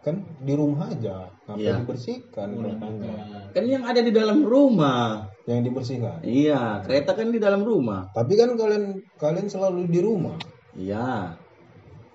Kan 0.00 0.24
di 0.40 0.56
rumah 0.56 0.88
aja, 0.88 1.28
ngapa 1.44 1.60
Iya. 1.60 1.76
dibersihkan 1.84 2.48
keretanya? 2.56 3.12
Kan 3.52 3.64
yang 3.68 3.84
ada 3.84 4.00
di 4.00 4.08
dalam 4.08 4.40
rumah. 4.48 5.28
Yang 5.44 5.60
dibersihkan. 5.68 6.24
Iya, 6.24 6.80
kereta 6.80 7.12
kan 7.12 7.28
di 7.28 7.36
dalam 7.36 7.60
rumah. 7.60 8.08
Tapi 8.16 8.32
kan 8.32 8.56
kalian 8.56 9.04
kalian 9.20 9.46
selalu 9.52 9.92
di 9.92 10.00
rumah. 10.00 10.40
Iya. 10.72 11.36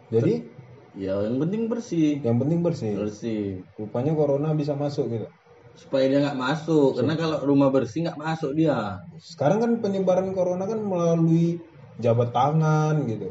Jadi 0.09 0.55
Ya 0.95 1.19
yang 1.27 1.43
penting 1.43 1.67
bersih. 1.67 2.23
yang 2.23 2.39
penting 2.39 2.63
bersih. 2.63 2.95
Bersih. 2.95 3.67
Rupanya 3.75 4.15
corona 4.15 4.55
bisa 4.55 4.79
masuk 4.79 5.11
gitu. 5.11 5.27
Supaya 5.75 6.07
dia 6.07 6.23
nggak 6.23 6.39
masuk. 6.39 6.95
Karena 6.95 7.19
kalau 7.19 7.43
rumah 7.43 7.67
bersih 7.67 8.07
nggak 8.07 8.15
masuk 8.15 8.55
dia. 8.55 9.03
Sekarang 9.19 9.59
kan 9.59 9.71
penyebaran 9.83 10.31
corona 10.31 10.63
kan 10.63 10.79
melalui 10.79 11.59
jabat 11.99 12.31
tangan 12.31 13.03
gitu. 13.11 13.27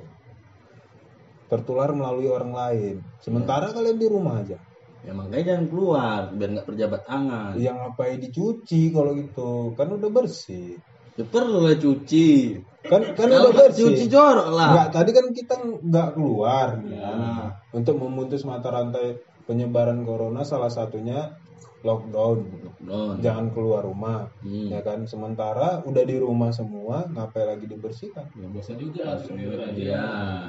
Tertular 1.54 1.94
melalui 1.94 2.26
orang 2.26 2.50
lain. 2.50 2.94
Sementara 3.22 3.70
kalian 3.70 3.94
di 3.94 4.08
rumah 4.10 4.42
aja. 4.42 4.58
Ya 5.04 5.12
makanya 5.12 5.54
jangan 5.54 5.66
keluar 5.70 6.20
biar 6.32 6.48
nggak 6.58 6.66
berjabat 6.66 7.00
tangan. 7.06 7.52
Yang 7.54 7.76
ngapain 7.78 8.18
dicuci 8.18 8.82
kalau 8.90 9.12
gitu? 9.14 9.50
Kan 9.78 9.88
udah 9.94 10.10
bersih. 10.10 10.80
Ya 11.14 11.22
perlu 11.22 11.62
lah 11.62 11.76
cuci. 11.78 12.58
Kan 12.82 13.14
kan 13.14 13.28
Kalau 13.30 13.52
udah 13.52 13.52
nggak 13.54 13.70
bersih. 13.70 13.84
cuci 13.94 14.04
jorok 14.10 14.48
lah. 14.50 14.68
Enggak, 14.74 14.88
tadi 14.90 15.10
kan 15.14 15.26
kita 15.30 15.54
nggak 15.78 16.08
keluar 16.18 16.68
Ya. 16.88 17.00
kan? 17.06 17.16
untuk 17.70 18.00
memutus 18.00 18.42
mata 18.42 18.72
rantai 18.72 19.20
penyebaran 19.44 20.02
corona 20.02 20.40
salah 20.42 20.72
satunya 20.72 21.36
lockdown. 21.84 22.38
Lockdown. 22.80 23.20
Jangan 23.20 23.46
keluar 23.52 23.84
rumah. 23.84 24.32
Hmm. 24.40 24.72
Ya 24.72 24.80
kan? 24.80 25.04
Sementara 25.04 25.84
udah 25.84 26.02
di 26.02 26.16
rumah 26.16 26.50
semua, 26.50 27.04
ngapain 27.12 27.44
lagi 27.46 27.68
dibersihkan? 27.68 28.26
Ya 28.34 28.48
bosan 28.48 28.80
juga 28.80 29.20
aja. 29.20 29.30
Iya. 29.70 30.04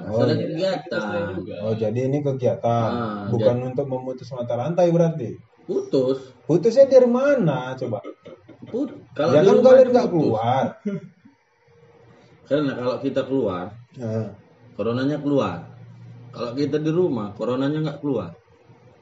Oh, 0.08 0.24
Ada 0.24 0.34
iya. 0.34 0.48
kegiatan. 0.48 1.28
Oh, 1.62 1.74
jadi 1.76 2.00
ini 2.08 2.24
kegiatan, 2.24 2.90
Ah, 2.96 3.28
bukan 3.28 3.76
untuk 3.76 3.86
memutus 3.86 4.32
mata 4.32 4.56
rantai 4.56 4.90
berarti. 4.90 5.36
Putus. 5.68 6.32
Putusnya 6.48 6.88
dari 6.88 7.10
mana 7.10 7.76
coba? 7.76 8.00
Put. 8.66 8.96
Kalau 9.14 9.34
ya 9.36 9.42
kan 9.44 9.58
kalian 9.62 9.90
nggak 9.92 10.10
keluar. 10.10 10.66
Karena 12.50 12.72
kalau 12.78 12.96
kita 13.02 13.22
keluar, 13.26 13.74
Nah, 13.96 14.28
coronanya 14.76 15.18
keluar. 15.18 15.72
Kalau 16.36 16.52
kita 16.52 16.78
di 16.84 16.92
rumah, 16.92 17.32
coronanya 17.34 17.80
nggak 17.82 18.00
keluar. 18.04 18.36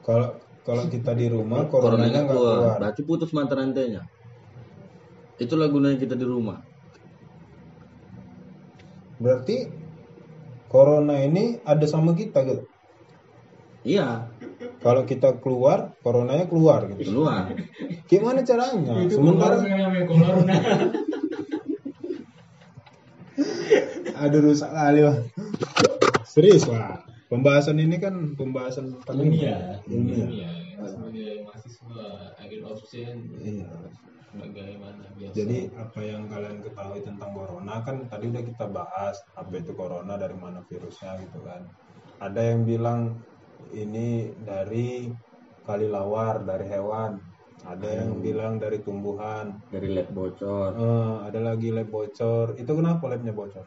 kalau 0.04 0.36
kalau 0.64 0.88
kita 0.94 1.12
di 1.12 1.28
rumah, 1.28 1.68
Coronanya 1.68 1.70
coronanya 1.70 2.20
nggak 2.24 2.32
keluar. 2.32 2.76
Berarti 2.80 3.00
putus 3.04 3.30
mata 3.36 3.54
rantainya. 3.54 4.02
Itulah 5.38 5.68
gunanya 5.68 5.98
kita 6.00 6.16
di 6.16 6.26
rumah. 6.26 6.62
Berarti 9.18 9.70
corona 10.66 11.22
ini 11.22 11.62
ada 11.62 11.86
sama 11.86 12.16
kita 12.18 12.42
gitu. 12.48 12.64
Iya, 13.84 14.32
Kalau 14.80 15.04
kita 15.04 15.40
keluar, 15.44 15.92
coronanya 16.00 16.48
keluar 16.48 16.88
gitu. 16.88 17.12
keluar. 17.12 17.52
Gimana 18.08 18.40
caranya? 18.40 18.96
Sementara 19.12 19.60
yang 19.60 19.80
namanya 19.92 20.04
corona. 20.08 20.54
ada 24.24 24.36
rusak 24.40 24.70
kali 24.72 25.00
Wah. 25.04 25.18
Serius 26.24 26.64
Wah. 26.64 27.04
Pembahasan 27.28 27.80
ini 27.80 27.96
kan 27.98 28.36
pembahasan 28.38 28.94
pandemi. 29.02 29.42
Ilmiah. 29.42 29.80
Ilmiah. 29.88 30.28
Ilmiah. 30.28 30.53
Sebagai 30.88 31.32
mahasiswa 31.44 32.06
agen 32.36 32.62
absen 32.66 33.16
Iya. 33.40 33.68
bagaimana 34.34 35.04
biasa. 35.14 35.34
Jadi 35.38 35.58
apa 35.78 36.00
yang 36.02 36.26
kalian 36.26 36.58
ketahui 36.60 37.00
tentang 37.06 37.30
corona 37.32 37.74
kan 37.86 37.96
tadi 38.10 38.24
udah 38.34 38.42
kita 38.42 38.66
bahas 38.66 39.16
apa 39.38 39.52
itu 39.54 39.72
corona 39.78 40.18
dari 40.18 40.34
mana 40.34 40.58
virusnya 40.66 41.22
gitu 41.22 41.38
kan. 41.46 41.62
Ada 42.18 42.54
yang 42.54 42.66
bilang 42.66 43.22
ini 43.70 44.34
dari 44.42 45.10
kalilawar 45.64 46.42
dari 46.42 46.66
hewan. 46.68 47.22
Ada 47.64 48.04
yang 48.04 48.20
bilang 48.20 48.60
dari 48.60 48.82
tumbuhan. 48.84 49.56
Dari 49.72 49.88
lab 49.96 50.12
bocor. 50.12 50.70
Eh, 50.76 51.16
ada 51.32 51.40
lagi 51.40 51.72
lab 51.72 51.88
bocor. 51.88 52.58
Itu 52.60 52.76
kenapa 52.76 53.08
labnya 53.08 53.32
bocor? 53.32 53.64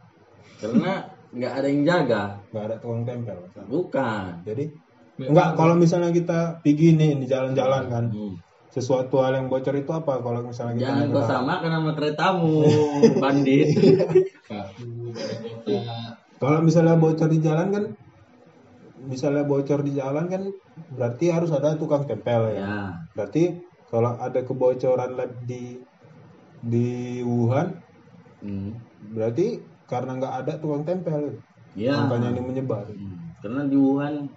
Karena 0.61 1.01
nggak 1.33 1.53
ada 1.57 1.67
yang 1.67 1.81
jaga. 1.81 2.23
Gak 2.53 2.63
ada 2.69 2.75
tukang 2.77 3.03
tempel. 3.09 3.39
Bukan. 3.65 4.45
Jadi 4.45 4.69
enggak 5.17 5.57
kalau 5.57 5.73
misalnya 5.73 6.13
kita 6.13 6.61
pergi 6.61 6.93
nih 6.93 7.17
di 7.17 7.25
jalan-jalan 7.25 7.83
kan. 7.89 8.05
Hmm. 8.13 8.35
Sesuatu 8.67 9.25
hal 9.25 9.33
yang 9.41 9.47
bocor 9.49 9.73
itu 9.73 9.89
apa 9.89 10.21
kalau 10.21 10.45
misalnya 10.45 10.77
kita 10.77 10.85
Jangan 10.85 11.07
kau 11.09 11.23
samakan 11.25 11.69
sama 11.73 11.91
keretamu, 11.97 12.55
bandit. 13.23 13.67
Kalau 16.37 16.61
misalnya 16.61 16.93
bocor 17.01 17.33
di 17.33 17.41
jalan 17.41 17.73
kan 17.73 17.83
misalnya 19.07 19.41
bocor 19.47 19.81
di 19.81 19.97
jalan 19.97 20.29
kan 20.29 20.53
berarti 20.93 21.33
harus 21.33 21.49
ada 21.49 21.73
tukang 21.73 22.05
tempel 22.05 22.53
ya. 22.53 22.61
ya, 22.61 22.77
Berarti 23.17 23.57
kalau 23.89 24.13
ada 24.19 24.45
kebocoran 24.45 25.17
lab 25.17 25.31
di 25.47 25.79
di 26.61 27.21
Wuhan 27.23 27.81
hmm. 28.43 28.71
berarti 29.15 29.63
karena 29.87 30.19
nggak 30.19 30.33
ada 30.45 30.53
tukang 30.59 30.83
tempel. 30.83 31.39
ya. 31.73 32.05
Makanya 32.05 32.35
ini 32.35 32.41
menyebar. 32.43 32.85
Hmm. 32.91 33.33
Karena 33.39 33.63
di 33.69 33.77
Wuhan, 33.79 34.27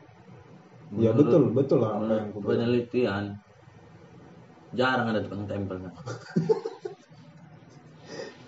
Ya 0.99 1.15
betul, 1.15 1.55
betul 1.55 1.87
lah 1.87 2.03
apa 2.03 2.19
yang 2.19 2.35
penelitian, 2.35 3.39
jarang 4.75 5.15
ada 5.15 5.23
tukang 5.23 5.47
tempel. 5.47 5.87
Kan? 5.87 5.95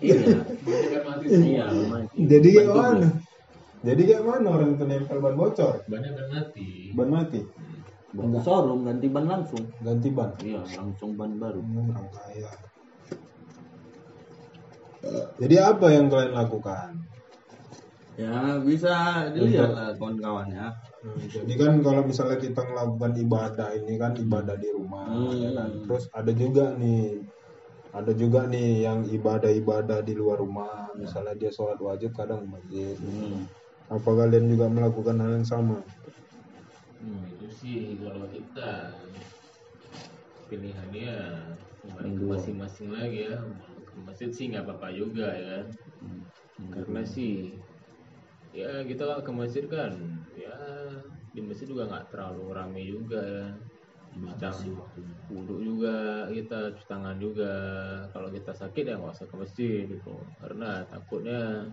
iya, 0.03 0.43
iya, 1.23 1.71
mati. 1.87 2.19
Jadi 2.27 2.47
kayak 2.51 2.75
Ban 2.75 2.99
mana? 2.99 3.23
Jadi 3.83 4.01
kayak 4.07 4.23
mana 4.23 4.47
orang 4.47 4.69
itu 4.75 4.83
nempel 4.87 5.19
ban 5.23 5.35
bocor? 5.35 5.83
Banyak 5.87 6.11
kan 6.15 6.27
mati. 6.31 6.67
Ban 6.95 7.09
mati, 7.11 7.41
Bawa 8.13 8.29
ke 8.29 8.39
showroom 8.45 8.85
ganti 8.85 9.07
ban 9.09 9.25
langsung. 9.25 9.65
ganti 9.81 10.09
ban. 10.13 10.31
Iya, 10.39 10.61
langsung 10.77 11.17
ban 11.17 11.33
baru. 11.35 11.59
Hmm, 11.59 11.91
orang 11.91 12.07
kaya. 12.13 12.51
Jadi 15.41 15.55
apa 15.59 15.85
yang 15.91 16.07
kalian 16.07 16.31
lakukan? 16.31 16.89
Ya 18.15 18.61
bisa 18.61 19.25
dilihat 19.33 19.73
lah 19.73 19.89
kawan-kawannya. 19.97 20.69
Hmm, 21.03 21.19
Jadi 21.19 21.53
kan 21.59 21.83
kalau 21.83 22.07
misalnya 22.07 22.39
kita 22.39 22.63
melakukan 22.63 23.11
ibadah 23.19 23.75
ini 23.75 23.99
kan 23.99 24.15
ibadah 24.15 24.55
di 24.55 24.71
rumah, 24.71 25.11
Hmm. 25.11 25.35
ya 25.35 25.51
kan. 25.51 25.69
Terus 25.83 26.07
ada 26.15 26.31
juga 26.31 26.65
nih, 26.79 27.19
ada 27.91 28.11
juga 28.15 28.47
nih 28.47 28.87
yang 28.87 29.03
ibadah-ibadah 29.11 29.99
di 29.99 30.15
luar 30.15 30.39
rumah. 30.39 30.87
Misalnya 30.95 31.35
dia 31.35 31.51
sholat 31.51 31.75
wajib 31.83 32.15
kadang 32.15 32.47
di 32.47 32.55
masjid. 32.55 32.95
Hmm. 33.03 33.43
Apa 33.91 34.09
kalian 34.15 34.47
juga 34.47 34.71
melakukan 34.71 35.19
hal 35.19 35.43
yang 35.43 35.47
sama? 35.47 35.83
Hmm, 37.03 37.23
itu 37.35 37.47
sih 37.51 37.99
kalau 37.99 38.23
kita 38.31 38.95
pilihannya 40.47 41.15
kembali 41.83 42.11
ke 42.15 42.23
masing-masing 42.31 42.89
lagi 42.95 43.27
ya. 43.27 43.43
Ke 43.91 43.95
masjid 44.07 44.29
sih 44.31 44.55
nggak 44.55 44.63
apa-apa 44.71 44.87
juga 44.95 45.35
ya. 45.35 45.67
Hmm. 45.99 46.23
Karena 46.71 47.03
sih 47.03 47.59
ya 48.53 48.85
kita 48.85 49.25
ke 49.25 49.31
masjid 49.33 49.65
kan. 49.65 49.91
Ya 50.37 50.55
di 51.33 51.41
masjid 51.41 51.65
juga 51.65 51.89
nggak 51.89 52.13
terlalu 52.13 52.45
ramai 52.53 52.85
juga. 52.85 53.21
Ya. 53.21 53.47
macam 54.13 54.53
wudhu 55.25 55.57
juga 55.65 56.29
kita 56.29 56.77
cuci 56.77 56.85
tangan 56.85 57.17
juga. 57.17 57.53
Kalau 58.13 58.29
kita 58.29 58.53
sakit 58.53 58.85
ya 58.85 59.01
nggak 59.01 59.09
usah 59.17 59.25
ke 59.25 59.35
masjid 59.41 59.89
gitu. 59.89 60.13
Karena 60.37 60.85
takutnya 60.85 61.65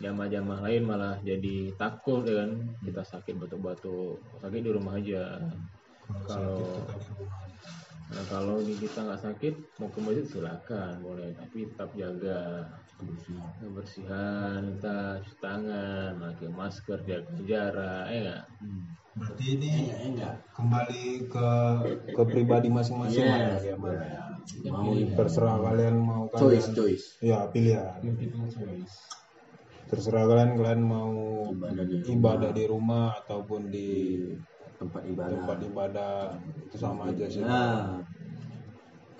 jamaah-jamaah 0.00 0.64
lain 0.64 0.82
malah 0.88 1.20
jadi 1.20 1.76
takut 1.76 2.24
ya 2.24 2.40
kan. 2.40 2.56
Kita 2.80 3.04
sakit 3.04 3.36
batuk-batuk 3.36 4.16
sakit 4.40 4.60
di 4.64 4.72
rumah 4.72 4.96
aja. 4.96 5.44
Kalau 6.24 6.88
nah, 8.08 8.24
kalau 8.32 8.64
kita 8.64 9.04
nggak 9.04 9.20
sakit 9.20 9.54
mau 9.76 9.92
ke 9.92 10.00
masjid 10.00 10.24
silakan 10.24 11.04
boleh. 11.04 11.36
Tapi 11.36 11.68
tetap 11.68 11.92
jaga 11.92 12.64
kebersihan 13.58 14.60
kita 14.76 14.96
cuci 15.22 15.36
tangan 15.38 16.10
pakai 16.18 16.48
masker 16.50 16.98
jaga 17.04 17.40
jarak 17.44 18.04
ya 18.08 18.18
nggak 18.22 18.44
Berarti 19.12 19.44
ini 19.44 19.68
enggak 19.92 20.00
enggak 20.08 20.34
kembali 20.56 21.04
ke 21.28 21.48
ke 22.16 22.22
pribadi 22.24 22.72
masing-masing 22.72 23.20
Yes. 23.20 23.28
lah 23.28 23.60
ya, 23.60 23.76
Bang. 23.76 24.00
mau 24.72 24.88
Terserah 24.96 25.56
kalian 25.60 25.96
mau 26.00 26.24
choice 26.32 26.72
kalian 26.72 26.72
choice 26.72 27.06
ya 27.20 27.38
pilihan. 27.52 28.00
choice 28.48 28.96
Terserah 29.92 30.24
kalian 30.24 30.56
kalian 30.56 30.80
mau 30.80 31.12
Ibadah 31.52 31.84
di 31.84 32.00
rumah. 32.00 32.08
ibadah 32.16 32.50
di 32.56 32.64
rumah 32.64 33.06
ataupun 33.20 33.60
di 33.68 33.88
tempat 34.80 35.02
ibadah 35.04 35.30
tempat 35.36 35.58
ibadah 35.60 36.12
itu 36.64 36.76
sama 36.80 37.12
aja 37.12 37.28
sih. 37.28 37.44
Nah, 37.44 38.00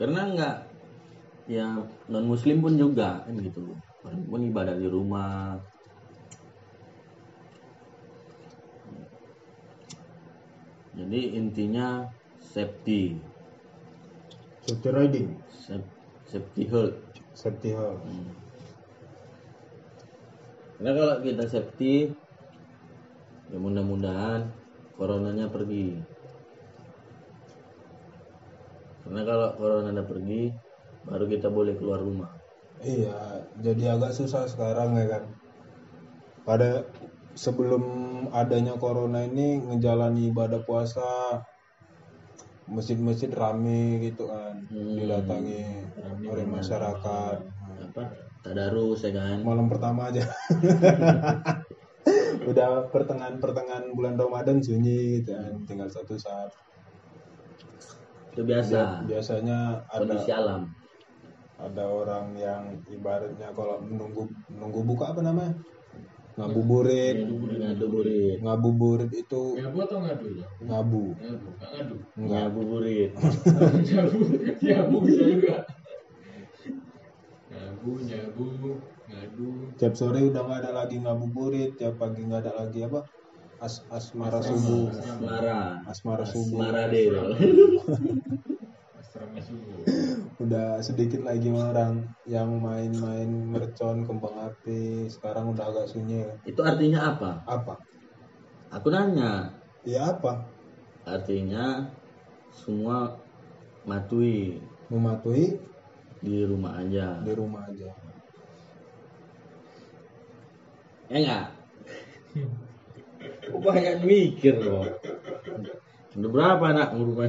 karena 0.01 0.21
enggak 0.25 0.57
ya 1.53 1.69
non 2.09 2.25
muslim 2.25 2.65
pun 2.65 2.75
juga 2.81 3.21
kan 3.29 3.37
gitu. 3.37 3.77
Pun 4.03 4.41
ibadah 4.41 4.73
di 4.81 4.89
rumah. 4.89 5.61
Jadi 10.97 11.21
intinya 11.37 12.09
safety. 12.41 13.21
Safety 14.65 14.89
riding, 14.95 15.29
Saf- 15.51 15.93
safety 16.31 16.65
health 16.71 16.97
safety 17.33 17.73
hall. 17.73 17.97
karena 20.77 20.99
kalau 20.99 21.17
kita 21.23 21.45
safety 21.47 22.11
ya 23.55 23.59
mudah-mudahan 23.61 24.51
coronanya 24.99 25.47
pergi. 25.47 26.03
Karena 29.03 29.23
kalau 29.27 29.49
corona 29.59 29.95
udah 29.95 30.07
pergi 30.07 30.43
baru 31.07 31.27
kita 31.27 31.51
boleh 31.51 31.75
keluar 31.79 32.03
rumah 32.03 32.31
Iya, 32.83 33.47
jadi 33.63 33.95
agak 33.95 34.11
susah 34.11 34.51
sekarang 34.51 34.99
ya 34.99 35.07
kan. 35.07 35.25
Pada 36.43 36.83
sebelum 37.39 37.85
adanya 38.35 38.75
corona 38.75 39.23
ini 39.23 39.63
ngejalani 39.63 40.35
ibadah 40.35 40.67
puasa 40.67 41.39
masjid-masjid 42.67 43.31
rame 43.31 44.03
gitu 44.03 44.27
kan, 44.27 44.67
Hmm. 44.67 44.99
didatangi 44.99 45.63
oleh 46.27 46.43
masyarakat. 46.43 47.39
apa 47.83 48.15
tadarus 48.43 49.07
ya 49.07 49.15
kan 49.15 49.47
Malam 49.47 49.71
pertama 49.71 50.11
aja. 50.11 50.23
Udah 52.51 52.91
pertengahan-pertengahan 52.91 53.95
bulan 53.95 54.19
Ramadan 54.19 54.59
sunyi 54.59 55.23
gitu 55.23 55.39
kan, 55.39 55.55
tinggal 55.71 55.87
satu 55.87 56.19
saat. 56.19 56.51
itu 58.33 58.49
biasa 58.49 59.05
Biasanya 59.07 59.87
ada 59.87 60.03
kondisi 60.03 60.33
alam 60.33 60.82
ada 61.63 61.85
orang 61.87 62.35
yang 62.35 62.63
ibaratnya 62.91 63.55
kalau 63.55 63.79
menunggu 63.87 64.27
menunggu 64.51 64.81
buka 64.83 65.15
apa 65.15 65.23
namanya? 65.23 65.55
Ngabuburit. 66.35 67.23
Ngabuburit. 67.23 68.39
Ngabuburit. 68.43 69.11
Itu 69.15 69.55
ngabu 69.55 69.79
atau 69.87 69.99
ngadu 70.03 70.29
ya 70.33 70.47
ngabu. 70.67 71.05
Ngabu 71.15 71.49
ngadu? 71.61 71.97
Ngabuburit. 72.19 73.11
Nyabu 73.87 74.19
nyabu 74.59 74.97
bisa 75.07 75.23
juga. 75.29 75.57
Nyabu 77.53 77.91
nyabu 78.03 78.45
ngadu. 79.07 79.49
Tiap 79.79 79.95
sore 79.95 80.19
udah 80.27 80.43
nggak 80.43 80.61
ada 80.67 80.71
lagi 80.75 80.97
ngabuburit 80.99 81.79
tiap 81.79 82.01
pagi 82.01 82.27
nggak 82.27 82.49
ada 82.49 82.53
lagi 82.67 82.83
apa? 82.83 83.07
As 83.63 83.87
asmara 83.95 84.43
subuh. 84.43 84.91
asmara. 84.91 85.87
Asmara 85.87 86.25
subuh. 86.27 86.59
Asmara 86.59 86.91
deh. 86.91 87.07
Asrama 88.99 89.39
subuh 89.39 90.12
udah 90.43 90.83
sedikit 90.83 91.23
lagi 91.23 91.55
orang 91.55 92.11
yang 92.27 92.59
main-main 92.59 93.31
mercon 93.31 94.03
kembang 94.03 94.35
api 94.51 95.07
sekarang 95.07 95.55
udah 95.55 95.71
agak 95.71 95.87
sunyi. 95.87 96.27
Itu 96.43 96.67
artinya 96.67 97.15
apa? 97.15 97.31
Apa? 97.47 97.75
Aku 98.75 98.91
nanya. 98.91 99.55
Ya 99.87 100.11
apa? 100.11 100.51
Artinya 101.07 101.87
semua 102.51 103.23
matui. 103.87 104.59
Mematuhi 104.91 105.57
di 106.19 106.43
rumah 106.43 106.83
aja. 106.83 107.23
Di 107.23 107.33
rumah 107.33 107.63
aja. 107.71 107.89
Ya 111.13 111.17
enggak 111.21 111.47
Kok 113.53 113.61
banyak 113.61 114.01
mikir 114.01 114.57
loh? 114.65 114.89
Udah 116.17 116.31
berapa 116.33 116.65
anak 116.73 116.97
rumah 116.97 117.29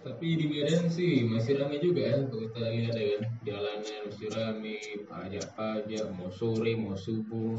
tapi 0.00 0.26
di 0.40 0.46
Medan 0.48 0.88
sih 0.88 1.28
masih 1.28 1.60
ramai 1.60 1.76
juga 1.80 2.00
ya 2.00 2.16
kalau 2.24 2.48
kita 2.48 2.58
lihat 2.72 2.94
ya 2.96 3.04
kan. 3.20 3.22
Jalanan 3.40 4.00
masih 4.08 4.28
ramai 4.32 4.78
pajak-pajak 5.08 6.04
mau 6.16 6.28
sore 6.32 6.72
mau 6.76 6.96
subuh. 6.96 7.56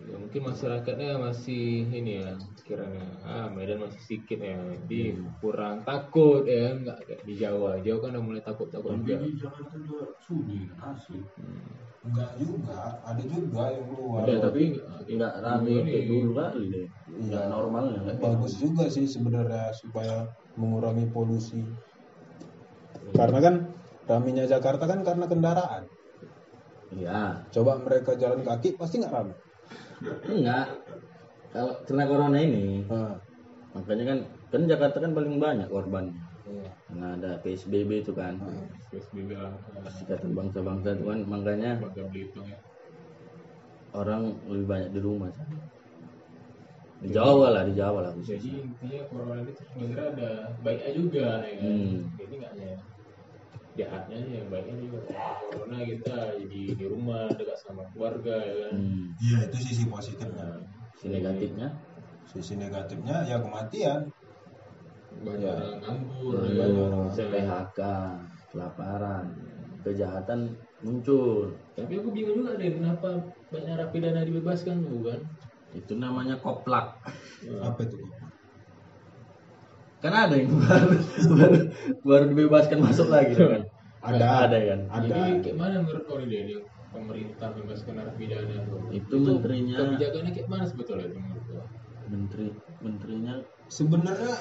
Ya, 0.00 0.16
mungkin 0.16 0.42
masyarakatnya 0.42 1.22
masih 1.22 1.86
ini 1.92 2.24
ya 2.24 2.34
kiranya 2.66 3.04
ah 3.22 3.46
Medan 3.52 3.84
masih 3.84 4.00
sedikit 4.06 4.38
ya. 4.42 4.58
Jadi 4.86 5.18
kurang 5.38 5.82
takut 5.86 6.46
ya 6.46 6.74
nggak 6.78 6.98
kayak 7.06 7.22
di 7.26 7.34
Jawa. 7.38 7.78
Jawa 7.82 7.98
kan 8.06 8.10
udah 8.18 8.22
mulai 8.24 8.42
takut 8.42 8.70
takut 8.70 8.98
juga. 9.02 9.22
Jakarta 9.22 9.76
juga 9.78 10.10
sunyi 10.24 10.66
asli. 10.78 11.20
Enggak 12.00 12.32
juga 12.40 12.96
ada 13.04 13.22
juga 13.28 13.62
yang 13.76 13.86
keluar. 13.92 14.24
Ada 14.24 14.34
tapi 14.48 14.62
nggak 15.04 15.34
rame 15.44 15.74
kayak 15.84 16.04
dulu 16.08 16.30
kali 16.32 16.64
deh. 16.72 16.86
Nggak 17.10 17.44
Iya. 17.44 17.52
normal 17.52 17.84
ya 17.92 18.00
bagus 18.16 18.52
juga 18.56 18.84
sih 18.88 19.04
sebenarnya 19.04 19.68
supaya 19.76 20.24
mengurangi 20.60 21.08
polusi. 21.08 21.64
Karena 23.16 23.38
kan 23.40 23.54
raminya 24.04 24.44
Jakarta 24.44 24.84
kan 24.84 25.00
karena 25.00 25.24
kendaraan. 25.24 25.88
Iya. 26.92 27.46
Coba 27.48 27.80
mereka 27.80 28.18
jalan 28.20 28.44
kaki 28.44 28.76
pasti 28.76 29.00
nggak 29.00 29.14
rame 29.14 29.34
enggak. 30.26 30.66
Kalau 31.50 31.74
kena 31.82 32.06
corona 32.06 32.38
ini 32.38 32.86
nah, 32.86 33.18
makanya 33.74 34.14
kan 34.14 34.18
kan 34.54 34.62
Jakarta 34.70 35.02
kan 35.02 35.10
paling 35.14 35.42
banyak 35.42 35.66
korbannya 35.66 36.14
iya. 36.46 36.70
karena 36.86 37.06
ada 37.18 37.30
PSBB 37.42 38.06
itu 38.06 38.12
kan. 38.14 38.38
PSBB 38.90 39.34
lah. 39.34 39.54
Ikatan 40.06 40.30
bangsa-bangsa 40.34 40.94
itu 40.94 41.04
kan 41.06 41.18
makanya 41.26 41.70
Belitung 42.10 42.46
ya. 42.46 42.58
orang 43.94 44.38
lebih 44.46 44.66
banyak 44.66 44.90
di 44.94 45.00
rumah 45.02 45.30
San. 45.34 45.46
Di 47.00 47.08
Jawa 47.10 47.46
lah 47.50 47.62
di 47.64 47.72
Jawa 47.72 47.98
lah 48.04 48.12
jadi 48.20 48.48
intinya 48.60 49.00
corona 49.08 49.34
itu 49.40 49.52
sebenarnya 49.56 50.04
ada 50.12 50.30
baiknya 50.60 50.90
juga 50.92 51.26
ya 51.40 51.54
kan 51.56 51.64
Hmm. 51.64 51.98
jadi 52.14 52.32
nggak 52.36 52.52
hanya 52.54 52.72
jahatnya 53.70 54.16
aja 54.18 54.32
yang 54.36 54.48
baiknya 54.48 54.76
juga 54.78 54.98
corona 55.48 55.78
kita 55.80 56.16
jadi 56.36 56.60
di 56.74 56.84
rumah 56.84 57.22
dekat 57.30 57.58
sama 57.58 57.82
keluarga 57.90 58.34
ya 58.36 58.54
kan 58.66 58.72
hmm. 58.76 59.04
iya 59.18 59.38
itu 59.48 59.56
sisi 59.62 59.84
positifnya 59.86 60.48
si 60.94 61.06
negatifnya 61.08 61.68
sisi 62.28 62.54
negatifnya 62.54 63.16
ya 63.24 63.40
kematian 63.40 64.00
banyak 65.20 65.42
Ya. 65.42 65.52
orang 65.52 65.80
nganggur 65.82 66.34
Hmm, 66.38 66.46
ya. 66.46 66.54
banyak 66.62 66.84
orang. 66.86 67.08
PHK 67.10 67.80
kelaparan 68.50 69.26
kejahatan 69.80 70.40
muncul 70.80 71.56
tapi 71.72 71.92
aku 71.96 72.08
bingung 72.12 72.36
juga 72.40 72.56
deh 72.56 72.72
kenapa 72.72 73.08
banyak 73.48 73.68
narapidana 73.68 74.20
dibebaskan 74.22 74.84
tuh 74.84 75.00
kan 75.08 75.20
itu 75.74 75.92
namanya 75.94 76.36
koplak. 76.38 76.98
Apa 77.62 77.80
itu 77.86 77.96
kan 80.00 80.12
ada 80.16 80.32
yang 80.32 80.48
baru 80.56 80.96
baru, 81.36 81.56
baru 82.00 82.24
dibebaskan 82.32 82.78
masuk 82.80 83.12
lagi 83.12 83.36
kan? 83.36 83.68
Ada. 84.00 84.48
Ada 84.48 84.58
kan? 84.64 84.80
Ada. 84.88 85.04
Jadi 85.12 85.20
kayak 85.44 85.56
mana 85.60 85.76
menurut 85.84 86.04
kau 86.08 86.16
nih 86.16 86.40
ini 86.40 86.54
pemerintah 86.88 87.52
bebaskan 87.52 88.00
narapidana 88.00 88.64
tuh 88.64 88.80
Itu 88.96 89.16
menterinya- 89.20 89.76
kebijakannya 89.76 90.30
kayak 90.32 90.48
mana 90.48 90.64
sebetulnya 90.64 91.04
itu 91.12 91.18
menurut 91.20 91.44
kau? 91.52 91.64
Menteri 92.10 92.46
menterinya 92.80 93.34
sebenarnya 93.68 94.34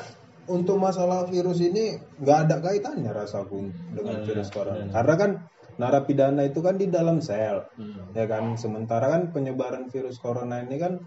untuk 0.49 0.79
masalah 0.81 1.27
virus 1.29 1.59
ini 1.61 1.99
nggak 2.23 2.37
ada 2.49 2.55
kaitannya 2.63 3.11
rasaku 3.13 3.69
dengan 3.93 4.23
Iya, 4.23 4.25
virus 4.25 4.49
corona. 4.49 4.81
iya. 4.81 4.89
karena 4.95 5.13
kan 5.19 5.31
narapidana 5.77 6.41
itu 6.47 6.59
kan 6.65 6.75
di 6.79 6.87
dalam 6.89 7.19
sel 7.19 7.67
hmm. 7.75 8.15
ya 8.15 8.25
kan? 8.31 8.55
Sementara 8.55 9.11
kan 9.11 9.35
penyebaran 9.35 9.91
virus 9.91 10.17
corona 10.17 10.63
ini 10.63 10.79
kan 10.79 11.03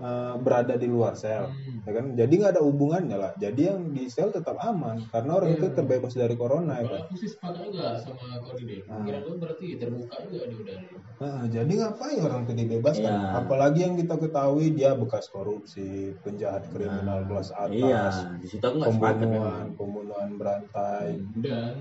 eh, 0.00 0.34
berada 0.40 0.74
di 0.74 0.88
luar 0.88 1.12
sel, 1.12 1.52
Hmm. 1.52 1.84
ya 1.84 1.92
kan? 1.92 2.06
Jadi 2.16 2.32
nggak 2.40 2.52
ada 2.56 2.62
hubungannya 2.64 3.16
lah. 3.16 3.32
Jadi 3.36 3.68
yang 3.68 3.92
di 3.92 4.08
sel 4.08 4.32
tetap 4.32 4.56
aman 4.58 5.04
karena 5.12 5.36
orang 5.36 5.52
itu 5.54 5.68
terbebas 5.70 6.16
dari 6.16 6.32
corona 6.34 6.80
ya 6.80 6.88
kan. 6.88 7.00
aku 7.04 7.14
sih 7.20 7.28
sepakat 7.28 7.68
juga 7.68 8.00
sama 8.00 8.40
kau. 8.40 8.56
Pikiran 8.56 9.22
lu 9.22 9.36
berarti 9.36 9.66
terbuka 9.76 10.16
juga 10.26 10.44
di 10.48 10.56
udara. 10.56 10.88
Nah, 11.20 11.42
jadi 11.46 11.68
ngapain 11.68 12.18
orang 12.18 12.40
itu 12.48 12.52
dibebaskan? 12.56 13.12
Iya. 13.12 13.28
Apalagi 13.44 13.78
yang 13.84 13.94
kita 13.94 14.14
ketahui 14.16 14.66
dia 14.72 14.90
bekas 14.96 15.28
korupsi, 15.28 16.16
penjahat 16.24 16.64
kriminal 16.72 17.28
kelas 17.28 17.52
atas, 17.52 17.76
Iya, 17.76 18.40
di 18.40 18.46
situ 18.48 18.64
aku 18.64 18.76
nggak 18.80 18.92
sepakat 18.96 19.16
memang. 19.20 19.28
pembunuhan, 19.28 19.66
pembunuhan 19.76 20.28
berantai. 20.40 21.08
Dan 21.36 21.74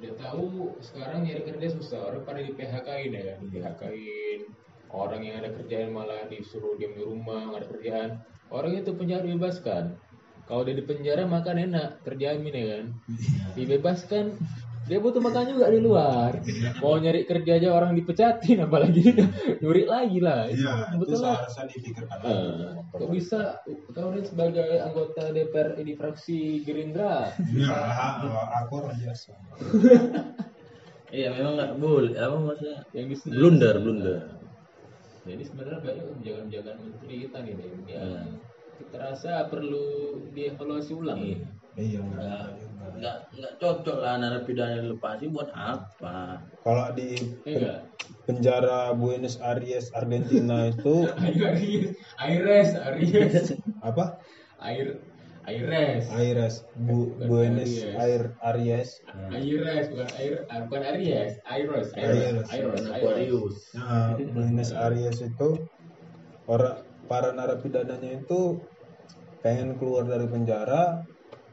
dia 0.00 0.12
tahu 0.16 0.76
sekarang 0.80 1.24
nyari 1.24 1.44
kerja 1.44 1.68
susah 1.72 2.00
orang 2.08 2.24
pada 2.24 2.40
di 2.40 2.52
PHK-in 2.52 3.10
ya 3.12 3.22
kan 3.24 3.36
di 3.40 3.48
PHK-in 3.52 4.40
orang 4.90 5.20
yang 5.20 5.36
ada 5.38 5.50
kerjaan 5.52 5.90
malah 5.90 6.26
disuruh 6.26 6.74
diam 6.74 6.92
di 6.92 7.02
rumah 7.02 7.46
nggak 7.46 7.60
ada 7.60 7.68
kerjaan 7.68 8.10
orang 8.50 8.72
itu 8.76 8.90
penjara 8.92 9.22
dibebaskan 9.22 9.84
kalau 10.44 10.62
dia 10.62 10.74
di 10.74 10.82
penjara 10.82 11.22
makan 11.24 11.56
enak 11.64 12.02
kerjaan 12.02 12.42
ini 12.42 12.62
kan 12.66 12.84
dibebaskan 13.54 14.34
dia 14.88 14.98
butuh 14.98 15.22
makan 15.22 15.46
juga 15.46 15.70
di 15.70 15.78
luar 15.78 16.42
mau 16.80 16.98
nyari 16.98 17.22
kerja 17.22 17.62
aja 17.62 17.70
orang 17.70 17.94
dipecatin 17.94 18.58
apalagi 18.60 19.14
nyuri 19.62 19.86
lagi 19.86 20.18
lah 20.18 20.50
Iya, 20.50 20.90
itu 20.90 20.96
betul 20.98 21.18
lah 21.20 21.38
seharusnya 21.46 21.64
dipikirkan 21.70 22.18
Eh, 22.18 22.34
lagi. 22.74 22.90
kok 22.90 23.08
bisa 23.08 23.40
kau 23.94 24.10
ini 24.10 24.26
sebagai 24.26 24.66
anggota 24.82 25.30
DPR 25.30 25.78
di 25.78 25.94
fraksi 25.94 26.38
Gerindra 26.60 27.30
Ya, 27.54 27.70
aku 28.58 28.82
orang 28.82 28.98
biasa. 28.98 29.30
Iya, 31.10 31.34
memang 31.34 31.54
nggak 31.54 31.72
boleh. 31.76 32.14
Apa 32.16 32.36
maksudnya? 32.38 32.78
yang 32.90 33.06
Blunder, 33.10 33.74
blunder. 33.78 34.18
Jadi 35.30 35.42
sebenarnya 35.46 35.78
banyak 35.78 36.04
kebijakan-kebijakan 36.10 36.76
menteri 36.82 37.14
kita 37.22 37.38
nih, 37.38 37.52
Dem. 37.54 37.78
Ya, 37.86 38.02
Hmm. 38.02 38.26
kita 38.82 38.96
rasa 38.98 39.32
perlu 39.46 39.86
dievaluasi 40.34 40.92
ulang. 40.92 41.20
Iya. 41.22 41.38
Iya, 41.78 42.02
Nggak, 42.02 42.46
nggak, 42.98 43.16
nggak 43.38 43.52
cocok 43.62 43.96
lah 44.02 44.18
narapidana 44.18 44.82
dilepasin 44.82 45.30
buat 45.30 45.54
apa? 45.54 46.42
Kalau 46.66 46.90
di 46.98 47.14
Iya. 47.46 47.86
penjara 48.26 48.90
Buenos 48.98 49.38
Aires 49.38 49.94
Argentina 49.94 50.66
itu 50.66 51.06
Aires, 51.22 51.94
Aires, 52.18 52.70
Aries, 52.74 53.54
apa? 53.86 54.18
Air, 54.58 54.98
Aires, 55.48 56.04
Aires, 56.12 56.54
Bu, 56.76 57.16
Buenos 57.24 57.68
Aries. 57.68 57.96
Air, 57.96 58.22
Aries. 58.44 58.90
Aires, 59.32 59.86
bukan 59.88 60.08
Air, 60.20 60.34
ah, 60.52 60.58
bukan 60.68 60.82
Aries, 60.84 61.32
Aires, 61.48 61.88
Aires, 61.96 61.96
Aires. 61.96 62.46
Aires, 62.48 62.48
Aires. 62.52 62.84
Aquarius. 62.92 63.56
Nah, 63.72 64.20
Buenos 64.20 64.70
Aires 64.76 65.18
itu 65.24 65.48
orang 66.44 66.84
para 67.08 67.32
narapidananya 67.32 68.20
itu 68.20 68.60
pengen 69.40 69.80
keluar 69.80 70.04
dari 70.04 70.28
penjara 70.28 71.02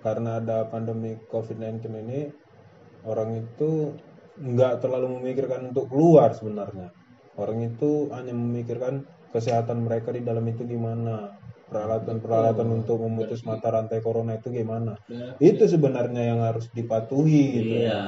karena 0.03 0.43
ada 0.43 0.67
pandemi 0.67 1.17
COVID-19 1.31 1.81
ini 2.05 2.21
orang 3.07 3.41
itu 3.41 3.95
nggak 4.37 4.85
terlalu 4.85 5.17
memikirkan 5.17 5.73
untuk 5.73 5.89
keluar 5.89 6.35
sebenarnya 6.35 6.93
orang 7.41 7.73
itu 7.73 8.11
hanya 8.13 8.33
memikirkan 8.37 9.07
kesehatan 9.33 9.85
mereka 9.85 10.13
di 10.13 10.21
dalam 10.21 10.45
itu 10.45 10.61
gimana 10.65 11.36
peralatan-peralatan 11.67 12.67
untuk 12.71 13.03
memutus 13.03 13.43
mata 13.43 13.67
rantai 13.67 13.99
corona 13.99 14.39
itu 14.39 14.47
gimana 14.49 14.95
itu 15.37 15.67
sebenarnya 15.67 16.31
yang 16.31 16.39
harus 16.39 16.71
dipatuhi 16.71 17.43
gitu 17.59 17.75
Iya. 17.83 18.01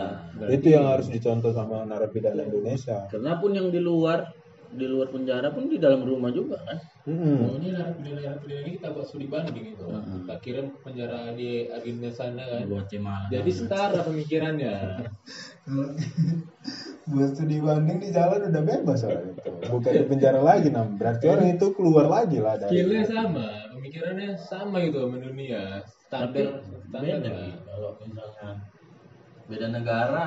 itu 0.47 0.67
yang 0.71 0.87
harus 0.87 1.11
dicontoh 1.11 1.51
sama 1.51 1.83
narapidana 1.83 2.47
Indonesia 2.47 3.03
Karena 3.11 3.35
pun 3.37 3.51
yang 3.51 3.67
di 3.67 3.83
luar, 3.83 4.31
di 4.69 4.85
luar 4.87 5.11
penjara 5.11 5.51
pun 5.51 5.67
di 5.67 5.75
dalam 5.81 6.05
rumah 6.05 6.29
juga 6.31 6.55
kan. 6.61 6.77
Oh, 7.09 7.57
ini 7.57 7.73
narapidana-narapidana 7.73 8.59
ini 8.63 8.71
kita 8.77 8.93
buat 8.93 9.05
studi 9.09 9.25
banding 9.25 9.65
itu. 9.75 9.81
Kita 9.89 10.35
kirim 10.39 10.65
ke 10.71 10.77
penjara 10.85 11.33
di 11.33 11.65
Argentina 11.67 12.13
sana 12.13 12.43
kan. 12.45 12.69
Guatemala. 12.69 13.27
Jadi 13.33 13.49
setara 13.49 13.99
pemikirannya. 14.05 14.73
buat 17.07 17.31
studi 17.33 17.57
banding 17.63 18.03
di 18.03 18.09
jalan 18.11 18.51
udah 18.51 18.63
bebas 18.63 19.01
orang 19.07 19.31
itu 19.31 19.49
bukan 19.71 19.93
di 19.95 20.05
penjara 20.05 20.41
lagi 20.43 20.67
nam. 20.69 20.99
Berarti 20.99 21.25
orang 21.31 21.47
itu 21.55 21.65
keluar 21.73 22.05
lagi 22.11 22.37
lah 22.43 22.59
dari 22.59 22.69
Skillnya 22.75 23.03
sama, 23.07 23.47
pemikirannya 23.71 24.29
sama 24.35 24.77
itu 24.83 24.97
sama 24.99 25.17
dunia. 25.17 25.63
Tapi 26.09 26.41
Standar, 26.41 26.65
standar 26.89 27.01
beda 27.21 27.31
kalau 27.69 27.91
misalnya 28.01 28.49
beda 29.49 29.67
negara 29.69 30.25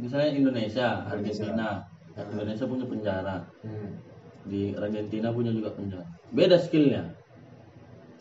misalnya 0.00 0.30
Indonesia, 0.34 0.88
Argentina. 1.06 1.68
Indonesia. 2.16 2.64
Punya 2.66 2.86
penjara. 2.88 3.36
Hmm. 3.62 3.92
di 4.40 4.72
Argentina 4.72 5.28
punya 5.28 5.52
juga 5.52 5.68
penjara. 5.76 6.08
Beda 6.32 6.56
skillnya. 6.56 7.12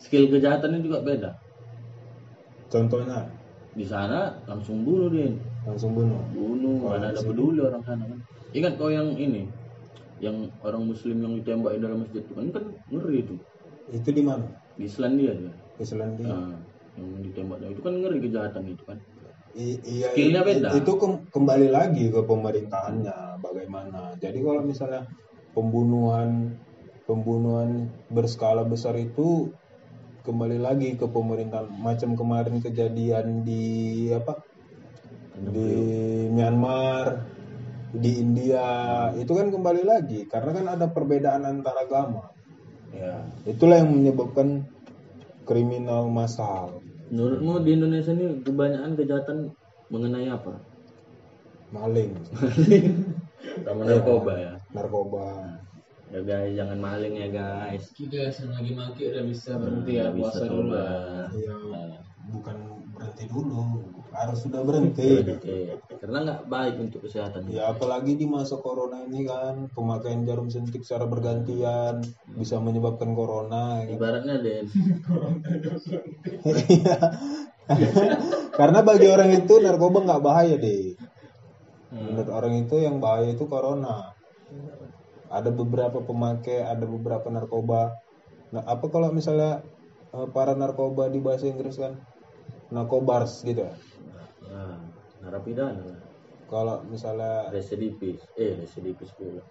Skill 0.04 0.28
kejahatannya 0.28 0.84
juga 0.84 1.00
beda. 1.00 1.32
Contohnya? 2.68 3.24
Di 3.72 3.88
sana 3.88 4.36
langsung 4.44 4.84
bunuh 4.84 5.08
dia 5.08 5.32
langsung 5.68 5.92
bunuh. 5.96 6.20
Bunuh 6.32 6.78
Oh, 6.86 6.96
ada 6.96 7.12
sini. 7.14 7.28
peduli 7.28 7.60
orang 7.60 7.84
sana 7.84 8.04
kan. 8.08 8.20
Ingat 8.56 8.74
kau 8.80 8.90
yang 8.90 9.14
ini 9.16 9.46
yang 10.20 10.52
orang 10.64 10.84
muslim 10.84 11.24
yang 11.24 11.34
ditembak 11.40 11.76
di 11.76 11.82
dalam 11.82 11.98
masjid 12.04 12.22
itu 12.24 12.34
kan? 12.36 12.46
Kan 12.52 12.64
ngeri 12.92 13.18
itu. 13.24 13.36
Itu 13.90 14.10
di 14.12 14.24
mana? 14.24 14.46
Di 14.76 14.84
Islandia 14.86 15.32
dia. 15.36 15.54
Di 15.80 15.86
Selandia 15.88 16.28
Nah, 16.28 16.56
yang 17.00 17.08
ditembaknya. 17.24 17.68
Itu 17.72 17.82
kan 17.82 17.94
ngeri 17.98 18.18
kejahatan 18.20 18.64
itu 18.68 18.84
kan? 18.84 18.98
I- 19.50 19.82
iya 19.82 20.14
Skillnya 20.14 20.42
beda. 20.46 20.70
itu 20.78 20.92
kem- 20.96 21.26
kembali 21.34 21.68
lagi 21.74 22.06
ke 22.14 22.22
pemerintahannya 22.22 23.42
bagaimana. 23.42 24.14
Jadi 24.22 24.40
kalau 24.46 24.62
misalnya 24.62 25.04
pembunuhan 25.52 26.54
pembunuhan 27.04 27.90
berskala 28.14 28.62
besar 28.62 28.94
itu 28.94 29.50
kembali 30.22 30.62
lagi 30.62 30.94
ke 30.94 31.10
pemerintahan. 31.10 31.66
Macam 31.74 32.14
kemarin 32.14 32.62
kejadian 32.62 33.42
di 33.42 33.64
apa 34.14 34.38
di 35.40 35.72
Myanmar 36.32 37.24
di 37.90 38.22
India 38.22 38.68
itu 39.18 39.32
kan 39.34 39.50
kembali 39.50 39.84
lagi 39.88 40.30
karena 40.30 40.52
kan 40.54 40.66
ada 40.78 40.86
perbedaan 40.92 41.48
antar 41.48 41.76
agama. 41.80 42.30
Ya. 42.94 43.26
Itulah 43.46 43.82
yang 43.82 43.94
menyebabkan 43.96 44.66
kriminal 45.46 46.10
massal. 46.10 46.82
Menurutmu 47.10 47.66
di 47.66 47.72
Indonesia 47.74 48.14
ini 48.14 48.46
kebanyakan 48.46 48.92
kejahatan 48.94 49.38
mengenai 49.90 50.30
apa? 50.30 50.62
Maling. 51.74 52.14
Sama 53.66 53.82
narkoba 53.86 54.34
ya? 54.38 54.54
Narkoba. 54.74 55.58
Ya 56.10 56.22
guys 56.26 56.58
jangan 56.58 56.78
maling 56.82 57.14
ya 57.18 57.30
guys. 57.30 57.94
Kita 57.94 58.34
yang 58.34 58.54
lagi 58.54 58.72
maki 58.74 59.02
udah 59.14 59.24
bisa 59.30 59.52
berhenti 59.62 59.94
ya 59.98 60.10
Nah, 60.10 60.14
bisa 60.18 60.26
puasa 60.26 60.44
dulu. 60.50 60.74
Iya, 61.38 61.54
Nah, 61.70 62.02
bukan 62.34 62.58
berhenti 63.00 63.26
dulu 63.32 63.64
harus 64.12 64.38
sudah 64.44 64.62
berhenti. 64.68 65.24
Karena 66.04 66.18
nggak 66.28 66.42
baik 66.52 66.76
untuk 66.84 67.08
kesehatan. 67.08 67.48
Ya 67.48 67.72
apalagi 67.72 68.20
di 68.20 68.28
masa 68.28 68.60
corona 68.60 69.08
ini 69.08 69.24
kan 69.24 69.72
pemakaian 69.72 70.28
jarum 70.28 70.52
suntik 70.52 70.84
secara 70.84 71.08
bergantian 71.08 72.04
bisa 72.36 72.60
menyebabkan 72.60 73.16
corona 73.16 73.88
ya 73.88 73.88
kan? 73.88 73.96
ibaratnya 73.96 74.36
Den. 74.44 74.66
Iya. 76.44 76.98
karena 78.60 78.80
bagi 78.82 79.08
orang 79.08 79.30
itu 79.32 79.62
narkoba 79.62 80.02
nggak 80.02 80.24
bahaya 80.26 80.58
deh 80.58 80.98
menurut 81.90 82.30
orang 82.30 82.54
itu 82.62 82.76
yang 82.82 83.02
bahaya 83.02 83.34
itu 83.34 83.50
corona. 83.50 84.14
Ada 85.30 85.54
beberapa 85.54 86.02
pemakai 86.02 86.66
ada 86.66 86.86
beberapa 86.86 87.30
narkoba. 87.30 87.98
Nah 88.54 88.66
apa 88.66 88.86
kalau 88.90 89.14
misalnya 89.14 89.62
eh, 90.14 90.28
para 90.34 90.58
narkoba 90.58 91.10
di 91.10 91.22
bahasa 91.22 91.50
Inggris 91.50 91.78
kan 91.78 91.98
narkobars 92.70 93.42
gitu 93.46 93.66
ya? 93.66 93.74
Nah, 94.50 94.78
narapidana. 95.26 95.82
Lah. 95.84 96.00
kalau 96.50 96.82
misalnya 96.90 97.54
residivis 97.54 98.26
eh 98.34 98.58
residivis 98.58 99.14
pula 99.14 99.46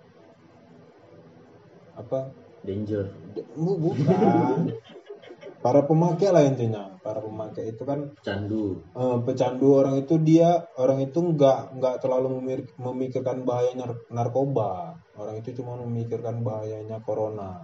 apa? 1.99 2.31
Danger. 2.63 3.07
Bu- 3.55 3.79
bukan. 3.79 4.71
Para 5.65 5.83
pemakai 5.83 6.31
lah 6.31 6.47
intinya. 6.47 6.87
Para 7.03 7.19
pemakai 7.19 7.75
itu 7.75 7.83
kan 7.83 8.15
candu 8.23 8.79
eh, 8.95 9.19
pecandu 9.27 9.75
orang 9.75 9.99
itu 9.99 10.15
dia 10.23 10.63
orang 10.79 11.03
itu 11.03 11.19
nggak 11.19 11.75
nggak 11.79 11.97
terlalu 11.99 12.39
memikirkan 12.79 13.43
bahayanya 13.43 13.91
narkoba. 14.15 14.95
Orang 15.19 15.35
itu 15.43 15.59
cuma 15.59 15.75
memikirkan 15.83 16.47
bahayanya 16.47 17.03
corona. 17.03 17.59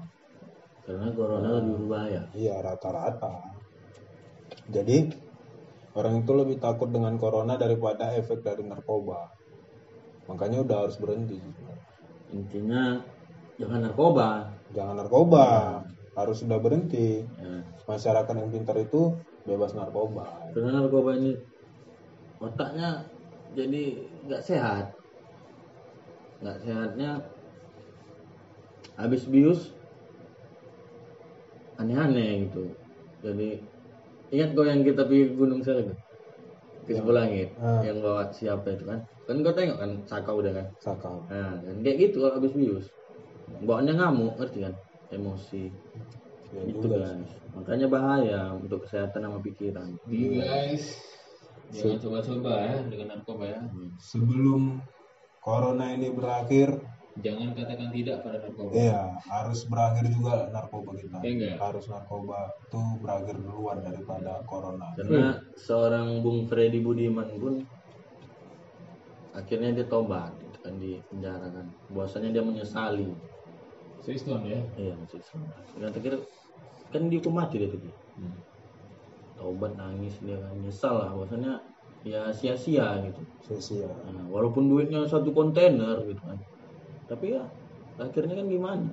Karena 0.82 1.14
corona 1.14 1.48
lebih 1.62 1.86
berbahaya. 1.86 2.22
Iya 2.34 2.60
rata-rata. 2.60 3.40
Jadi 4.68 5.23
orang 5.94 6.26
itu 6.26 6.32
lebih 6.34 6.58
takut 6.58 6.90
dengan 6.90 7.14
corona 7.16 7.54
daripada 7.54 8.10
efek 8.18 8.42
dari 8.42 8.66
narkoba. 8.66 9.30
Makanya 10.26 10.66
udah 10.66 10.76
harus 10.86 10.96
berhenti. 10.98 11.38
Intinya 12.34 12.98
jangan 13.56 13.80
narkoba. 13.86 14.50
Jangan 14.74 14.94
narkoba. 14.98 15.46
Harus 16.14 16.42
sudah 16.42 16.58
berhenti. 16.58 17.22
Ya. 17.38 17.62
masyarakat 17.84 18.32
yang 18.32 18.48
pintar 18.48 18.80
itu 18.80 19.12
bebas 19.44 19.76
narkoba. 19.76 20.50
Karena 20.56 20.80
narkoba 20.82 21.20
ini 21.20 21.36
otaknya 22.40 23.04
jadi 23.52 23.84
nggak 24.26 24.42
sehat. 24.42 24.96
Nggak 26.40 26.58
sehatnya 26.64 27.10
habis 28.96 29.28
bius 29.28 29.74
aneh-aneh 31.76 32.48
gitu. 32.48 32.72
Jadi 33.20 33.73
ingat 34.34 34.50
kau 34.52 34.66
yang 34.66 34.82
kita 34.82 35.06
pergi 35.06 35.24
ke 35.30 35.34
gunung 35.38 35.60
sana 35.62 35.86
tuh? 35.86 35.98
ke 36.84 36.92
sebelah 36.92 37.24
langit 37.24 37.48
Ah. 37.56 37.80
yang 37.80 37.96
bawa 38.04 38.28
siapa 38.28 38.68
itu 38.76 38.84
kan? 38.84 39.00
Kan 39.24 39.40
kau 39.40 39.54
tengok 39.56 39.78
kan 39.80 39.90
sakau 40.04 40.44
udah 40.44 40.52
kan? 40.52 40.66
Sakau. 40.82 41.24
Nah 41.32 41.56
kan 41.64 41.76
kayak 41.80 41.96
gitu 41.96 42.20
kalau 42.20 42.36
habis 42.36 42.52
bius. 42.52 42.86
Bawaannya 43.64 43.94
ngamuk 43.96 44.36
ngerti 44.36 44.58
kan? 44.68 44.74
Emosi. 45.08 45.72
Ya 46.52 46.60
itu 46.68 46.86
guys 46.86 47.30
makanya 47.54 47.86
bahaya 47.86 48.40
untuk 48.52 48.82
kesehatan 48.84 49.24
sama 49.24 49.38
pikiran. 49.38 49.94
Guys, 50.10 50.98
jangan 51.70 51.98
coba-coba 52.02 52.52
ya 52.66 52.76
dengan 52.90 53.06
narkoba 53.14 53.44
ya. 53.46 53.60
sebelum 53.96 54.82
corona 55.38 55.94
ini 55.94 56.10
berakhir 56.10 56.82
Jangan 57.14 57.54
katakan 57.54 57.94
tidak 57.94 58.26
pada 58.26 58.42
narkoba. 58.42 58.74
Iya, 58.74 59.00
harus 59.30 59.60
berakhir 59.70 60.04
juga 60.10 60.34
narkoba 60.50 60.90
kita. 60.98 61.16
Iya 61.22 61.30
enggak? 61.30 61.56
Harus 61.62 61.84
narkoba 61.86 62.38
itu 62.58 62.80
berakhir 62.98 63.36
duluan 63.38 63.78
daripada 63.86 64.32
corona. 64.50 64.86
karena 64.98 65.38
seorang 65.54 66.26
Bung 66.26 66.50
Freddy 66.50 66.82
Budiman 66.82 67.30
pun 67.38 67.54
akhirnya 69.34 69.74
dia 69.74 69.86
tobat 69.90 70.30
gitu 70.38 70.58
kan 70.62 70.74
di 70.78 71.02
penjara 71.10 71.46
kan 71.50 71.66
bahwasanya 71.90 72.30
dia 72.30 72.42
menyesali 72.46 73.10
Islam 74.04 74.40
ya. 74.46 74.60
iya 74.78 74.94
masih 74.94 75.18
Islam 75.18 75.42
dan 75.80 75.90
terakhir 75.90 76.22
kan 76.94 77.02
dihukum 77.10 77.34
mati 77.34 77.58
dia 77.58 77.68
tuh 77.70 77.82
Hmm. 78.14 78.30
tobat 79.34 79.74
nangis 79.74 80.14
dia 80.22 80.38
kan 80.38 80.54
nyesal 80.62 80.94
lah 81.02 81.10
bahwasanya 81.10 81.58
ya 82.06 82.30
sia-sia 82.30 83.02
gitu 83.02 83.20
Sia-sia. 83.42 83.90
Nah, 83.90 84.22
walaupun 84.30 84.70
duitnya 84.70 85.02
satu 85.10 85.34
kontainer 85.34 85.98
gitu 86.06 86.22
kan 86.22 86.38
tapi 87.06 87.36
ya 87.36 87.44
akhirnya 88.00 88.34
kan 88.42 88.46
gimana 88.50 88.86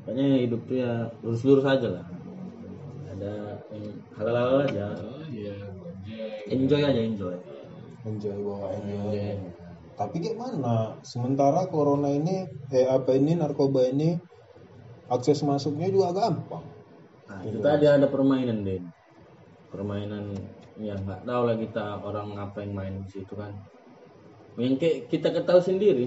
makanya 0.00 0.26
hidup 0.40 0.60
tuh 0.64 0.76
ya 0.80 0.92
lurus-lurus 1.20 1.66
aja 1.66 1.88
lah 2.00 2.06
ada 3.10 3.60
yang 3.74 3.86
halal-halal 4.16 4.64
aja 4.64 4.86
Oh 4.96 5.24
iya, 5.28 5.54
enjoy 6.50 6.82
aja 6.82 7.00
enjoy 7.00 7.36
Enjoy 8.00 8.32
bawa 8.40 8.72
enjoy. 8.80 9.36
Tapi 10.00 10.16
gimana? 10.24 10.96
Sementara 11.04 11.68
corona 11.68 12.08
ini, 12.08 12.48
eh 12.72 12.88
apa 12.88 13.12
ini 13.12 13.36
narkoba 13.36 13.84
ini 13.92 14.16
akses 15.12 15.44
masuknya 15.44 15.92
juga 15.92 16.16
gampang. 16.16 16.64
Nah, 17.28 17.40
itu 17.44 17.60
tadi 17.60 17.84
ada 17.84 18.08
permainan, 18.08 18.64
Den. 18.64 18.88
Permainan 19.68 20.32
yang 20.80 21.04
nggak 21.04 21.28
tahu 21.28 21.42
lah 21.44 21.56
kita 21.60 22.00
orang 22.00 22.40
apa 22.40 22.64
yang 22.64 22.72
main 22.72 22.94
di 23.04 23.20
situ 23.20 23.36
kan. 23.36 23.52
Yang 24.56 24.80
kayak 24.80 24.98
kita 25.12 25.28
ketahui 25.36 25.60
sendiri, 25.60 26.06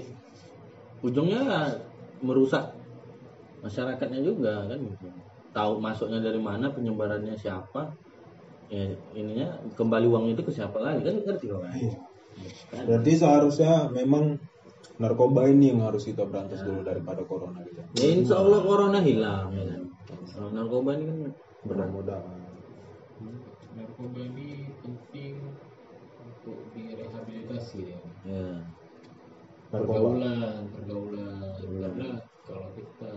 ujungnya 1.04 1.44
merusak 2.24 2.72
masyarakatnya 3.60 4.24
juga 4.24 4.64
kan 4.64 4.80
gitu. 4.80 5.06
Tahu 5.52 5.78
masuknya 5.78 6.18
dari 6.18 6.40
mana, 6.40 6.72
penyebarannya 6.72 7.36
siapa, 7.38 7.94
ya 8.72 8.90
ininya 9.14 9.60
kembali 9.76 10.08
uang 10.08 10.32
itu 10.32 10.42
ke 10.42 10.50
siapa 10.50 10.80
lagi 10.80 11.04
kan 11.04 11.14
ngerti 11.20 11.46
kok 11.46 11.60
kan? 11.62 11.72
Iya. 11.76 11.96
Berarti 12.74 13.12
seharusnya 13.14 13.92
memang 13.94 14.40
narkoba 14.98 15.46
ini 15.46 15.70
yang 15.70 15.86
harus 15.86 16.06
kita 16.06 16.26
berantas 16.26 16.66
dulu 16.66 16.82
daripada 16.82 17.22
corona 17.22 17.62
gitu. 17.62 17.78
Ya 18.00 18.06
insya 18.10 18.42
Allah 18.42 18.60
corona 18.66 18.98
hilang 18.98 19.54
ya 19.54 19.64
kan. 19.70 19.82
Kalau 20.34 20.50
narkoba 20.50 20.98
ini 20.98 21.04
kan 21.06 21.16
berat. 21.22 21.36
Mudah-mudahan. 21.64 22.38
Narkoba 23.74 24.20
ini 24.22 24.48
penting 24.82 25.34
untuk 26.18 26.58
direhabilitasi 26.74 27.78
ya. 27.94 27.98
Ya. 28.26 28.50
Pergaulan, 29.74 30.70
pergaulan. 30.70 31.34
Karena 31.58 32.08
kalau 32.46 32.68
kita 32.78 33.12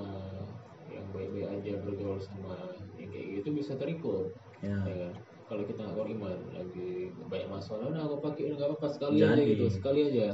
yang 0.90 1.06
baik-baik 1.14 1.48
aja 1.54 1.72
bergaul 1.86 2.18
sama 2.18 2.56
yang 2.98 3.10
kayak 3.14 3.28
gitu 3.42 3.50
bisa 3.54 3.78
terikut. 3.78 4.34
Ya. 4.66 4.78
ya 4.90 4.96
kan? 5.06 5.14
Kalau 5.48 5.64
kita 5.64 5.80
nggak 5.80 5.98
beriman 6.02 6.38
lagi 6.52 7.14
banyak 7.30 7.50
masalah, 7.54 7.94
udah 7.94 8.04
aku 8.10 8.18
pakai 8.26 8.58
nggak 8.58 8.68
apa-apa 8.68 8.88
sekali 8.90 9.22
aja 9.22 9.38
Jadi. 9.38 9.52
gitu, 9.54 9.66
sekali 9.70 10.00
aja. 10.10 10.28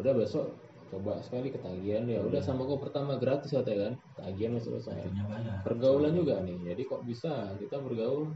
Udah 0.00 0.12
besok 0.16 0.56
coba 0.92 1.24
sekali 1.24 1.48
ketagihan 1.48 2.04
ya 2.04 2.20
udah 2.20 2.44
sama 2.44 2.68
kau 2.68 2.76
pertama 2.76 3.16
gratis 3.16 3.56
ya 3.56 3.64
kan 3.64 3.96
tagihan 4.12 4.52
udah 4.52 4.64
selesai 4.68 5.08
pergaulan 5.64 6.12
juga 6.12 6.44
nih 6.44 6.60
jadi 6.68 6.82
kok 6.84 7.08
bisa 7.08 7.56
kita 7.56 7.80
bergaul 7.80 8.28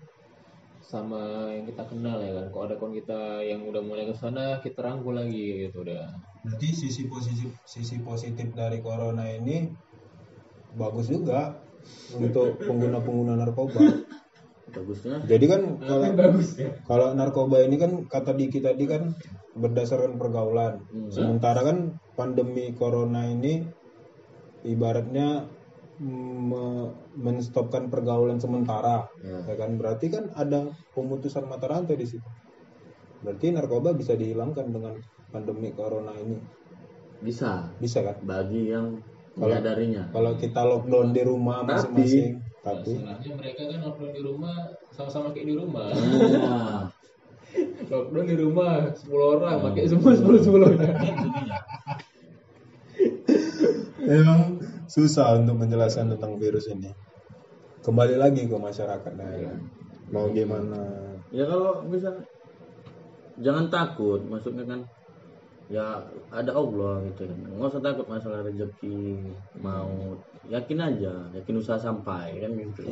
sama 0.81 1.53
yang 1.53 1.69
kita 1.69 1.85
kenal 1.85 2.17
ya 2.17 2.33
kan 2.33 2.47
kok 2.49 2.65
ada 2.65 2.75
kawan 2.81 2.97
kita 2.97 3.45
yang 3.45 3.61
udah 3.61 3.83
mulai 3.85 4.09
ke 4.09 4.17
sana 4.17 4.65
kita 4.65 4.81
rangkul 4.81 5.13
lagi 5.13 5.69
gitu 5.69 5.85
udah 5.85 6.09
Berarti 6.47 6.69
sisi 6.71 7.11
positif 7.11 7.51
sisi 7.67 7.99
positif 8.07 8.55
dari 8.55 8.79
corona 8.79 9.27
ini 9.27 9.67
bagus 10.79 11.11
juga 11.11 11.59
untuk 12.15 12.63
pengguna-pengguna 12.63 13.35
narkoba. 13.35 13.83
Bagusnya 14.67 15.23
Jadi 15.27 15.45
kan 15.51 15.63
kalau 15.83 16.07
bagus 16.15 16.59
ya 16.59 16.71
kalau 16.87 17.15
narkoba 17.19 17.63
ini 17.67 17.79
kan 17.79 18.07
kata 18.07 18.35
Diki 18.35 18.63
tadi 18.63 18.87
kan 18.87 19.15
berdasarkan 19.59 20.19
pergaulan. 20.23 20.87
Hmm. 20.87 21.11
Sementara 21.11 21.67
kan 21.67 21.99
pandemi 22.15 22.71
corona 22.79 23.27
ini 23.27 23.67
ibaratnya 24.67 25.51
me- 26.03 26.93
menstopkan 27.17 27.89
pergaulan 27.89 28.37
sementara, 28.37 29.09
Ya. 29.25 29.49
ya 29.49 29.55
kan? 29.57 29.81
Berarti 29.81 30.13
kan 30.13 30.29
ada 30.37 30.71
pemutusan 30.93 31.49
mata 31.49 31.67
rantai 31.71 31.97
di 31.97 32.07
situ. 32.07 32.29
Berarti 33.25 33.51
narkoba 33.55 33.97
bisa 33.97 34.13
dihilangkan 34.13 34.67
dengan 34.71 34.95
pandemi 35.31 35.71
corona 35.75 36.13
ini, 36.17 36.39
bisa 37.21 37.69
bisa 37.79 38.03
kan? 38.03 38.17
bagi 38.23 38.71
yang 38.71 39.03
Kalau- 39.35 39.49
menyadarinya. 39.53 40.09
Kalau 40.13 40.37
kita 40.37 40.65
lockdown 40.65 41.13
di 41.13 41.23
rumah 41.25 41.61
Tapi- 41.65 41.73
masing-masing, 41.73 42.41
tapi 42.65 42.93
masalahnya 42.99 43.33
mereka 43.37 43.63
kan 43.69 43.81
lockdown 43.85 44.13
di 44.13 44.23
rumah 44.25 44.57
sama-sama 44.91 45.31
kayak 45.31 45.47
di 45.47 45.55
rumah 45.55 45.87
Nah, 45.93 46.91
lockdown 47.93 48.27
di 48.27 48.37
rumah 48.39 48.91
10 48.91 49.33
orang 49.39 49.55
pakai 49.71 49.83
semua 49.87 50.11
10 50.17 50.43
10 50.43 50.75
memang 54.07 54.63
susah 54.87 55.43
untuk 55.43 55.59
menjelaskan 55.59 56.15
tentang 56.15 56.39
virus 56.39 56.71
ini. 56.71 56.95
Kembali 57.83 58.15
lagi 58.19 58.47
ke 58.47 58.55
masyarakat, 58.55 59.13
nah, 59.15 59.31
ya. 59.35 59.55
mau 60.11 60.31
gimana? 60.31 60.79
ya 61.35 61.43
kalau 61.47 61.83
bisa 61.91 62.23
jangan 63.43 63.67
takut, 63.67 64.23
maksudnya 64.27 64.63
kan 64.63 64.87
ya 65.67 65.99
ada 66.31 66.51
Allah 66.53 67.03
gitu 67.11 67.27
kan. 67.27 67.39
Nggak 67.55 67.69
usah 67.75 67.83
takut 67.83 68.07
masalah 68.07 68.41
rezeki, 68.43 69.27
maut. 69.59 70.23
Yakin 70.47 70.79
aja, 70.79 71.15
yakin 71.35 71.59
usaha 71.59 71.75
sampai 71.75 72.39
kan 72.39 72.55
gitu. 72.55 72.87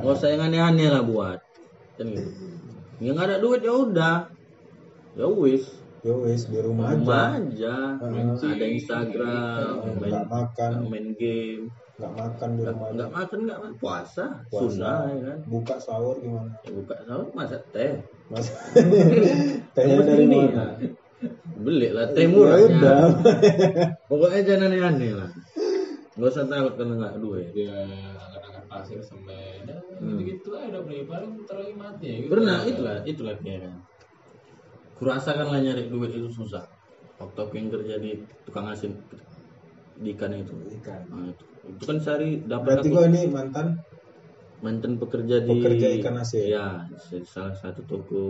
Nggak 0.00 0.14
usah 0.16 0.28
yang 0.32 0.48
aneh-aneh 0.48 0.88
lah 0.88 1.04
buat. 1.04 1.38
Kan 2.00 2.16
gitu. 2.16 2.30
Yang 2.98 3.12
nggak 3.14 3.28
ada 3.28 3.38
duit 3.38 3.60
ya 3.60 3.72
udah. 3.76 4.16
Ya 5.14 5.26
wis, 5.26 5.64
Ya 6.00 6.14
wis 6.14 6.46
di 6.46 6.62
rumah 6.62 6.94
aja, 6.94 6.96
rumah 6.96 7.26
aja. 7.42 7.76
Heeh. 7.98 8.54
Ada 8.54 8.66
Instagram, 8.70 9.66
main, 9.98 10.12
nggak 10.14 10.26
makan, 10.30 10.70
main 10.86 11.08
game. 11.18 11.66
nggak 11.98 12.12
makan 12.14 12.48
di 12.54 12.62
rumah 12.62 12.86
aja. 12.86 12.94
nggak 12.94 13.10
makan 13.10 13.38
nggak 13.42 13.58
makan 13.58 13.74
puasa, 13.82 14.24
Puasa. 14.46 14.62
sunnah 14.70 14.98
ya 15.10 15.18
kan 15.26 15.38
Buka 15.50 15.74
sahur 15.82 16.14
gimana? 16.22 16.50
Ya, 16.62 16.70
buka 16.70 16.94
sahur 17.02 17.26
masak 17.34 17.62
teh 17.74 17.92
Mas, 18.30 18.46
tehnya 19.74 19.96
dari 20.06 20.24
Ini, 20.30 20.38
mana? 20.54 20.66
Ya. 21.20 21.30
beli 21.58 21.88
lah 21.90 22.06
teh 22.14 22.24
Ya 22.24 22.30
murah. 22.30 22.56
udah. 22.62 23.00
pokoknya 24.06 24.40
jangan 24.46 24.70
aneh-aneh 24.70 25.12
lah. 25.14 25.30
Nggak 26.18 26.30
usah 26.34 26.44
takut 26.46 26.74
karena 26.74 26.94
nggak 26.98 27.14
duit. 27.18 27.46
Dia 27.54 27.74
angkat-angkat 28.18 28.64
pasir 28.66 28.98
semen 29.02 29.62
gitu 29.98 30.22
gitu 30.22 30.48
lah 30.54 30.62
udah 30.70 30.80
beli 30.82 31.02
paling 31.06 31.32
terlalu 31.46 31.74
mati 31.74 32.04
ya 32.06 32.14
gitu. 32.22 32.30
pernah 32.30 32.58
itulah 32.62 32.96
itulah 33.02 33.34
dia. 33.42 33.56
Kan 33.62 33.74
kurasakan 34.98 35.46
lah 35.50 35.60
nyari 35.62 35.86
duit 35.86 36.10
itu 36.10 36.30
susah. 36.30 36.66
Waktu 37.18 37.38
aku 37.38 37.54
yang 37.58 37.68
kerja 37.70 37.94
di 37.98 38.18
tukang 38.46 38.66
asin 38.66 38.94
di 39.98 40.14
ikan 40.14 40.30
itu. 40.34 40.54
Ikan. 40.78 41.02
Nah, 41.10 41.34
itu, 41.34 41.44
itu 41.66 41.82
kan 41.82 41.98
sehari 41.98 42.42
dapat 42.46 42.78
Berarti 42.78 42.88
aku 42.90 42.94
kau 42.94 43.06
ini 43.06 43.22
mantan 43.26 43.66
mantan 44.58 44.98
pekerja 44.98 45.38
di 45.46 45.54
Pekerja 45.62 45.86
ikan 46.02 46.18
asin. 46.18 46.50
ya 46.50 46.82
salah 47.22 47.54
satu 47.54 47.86
toko 47.86 48.22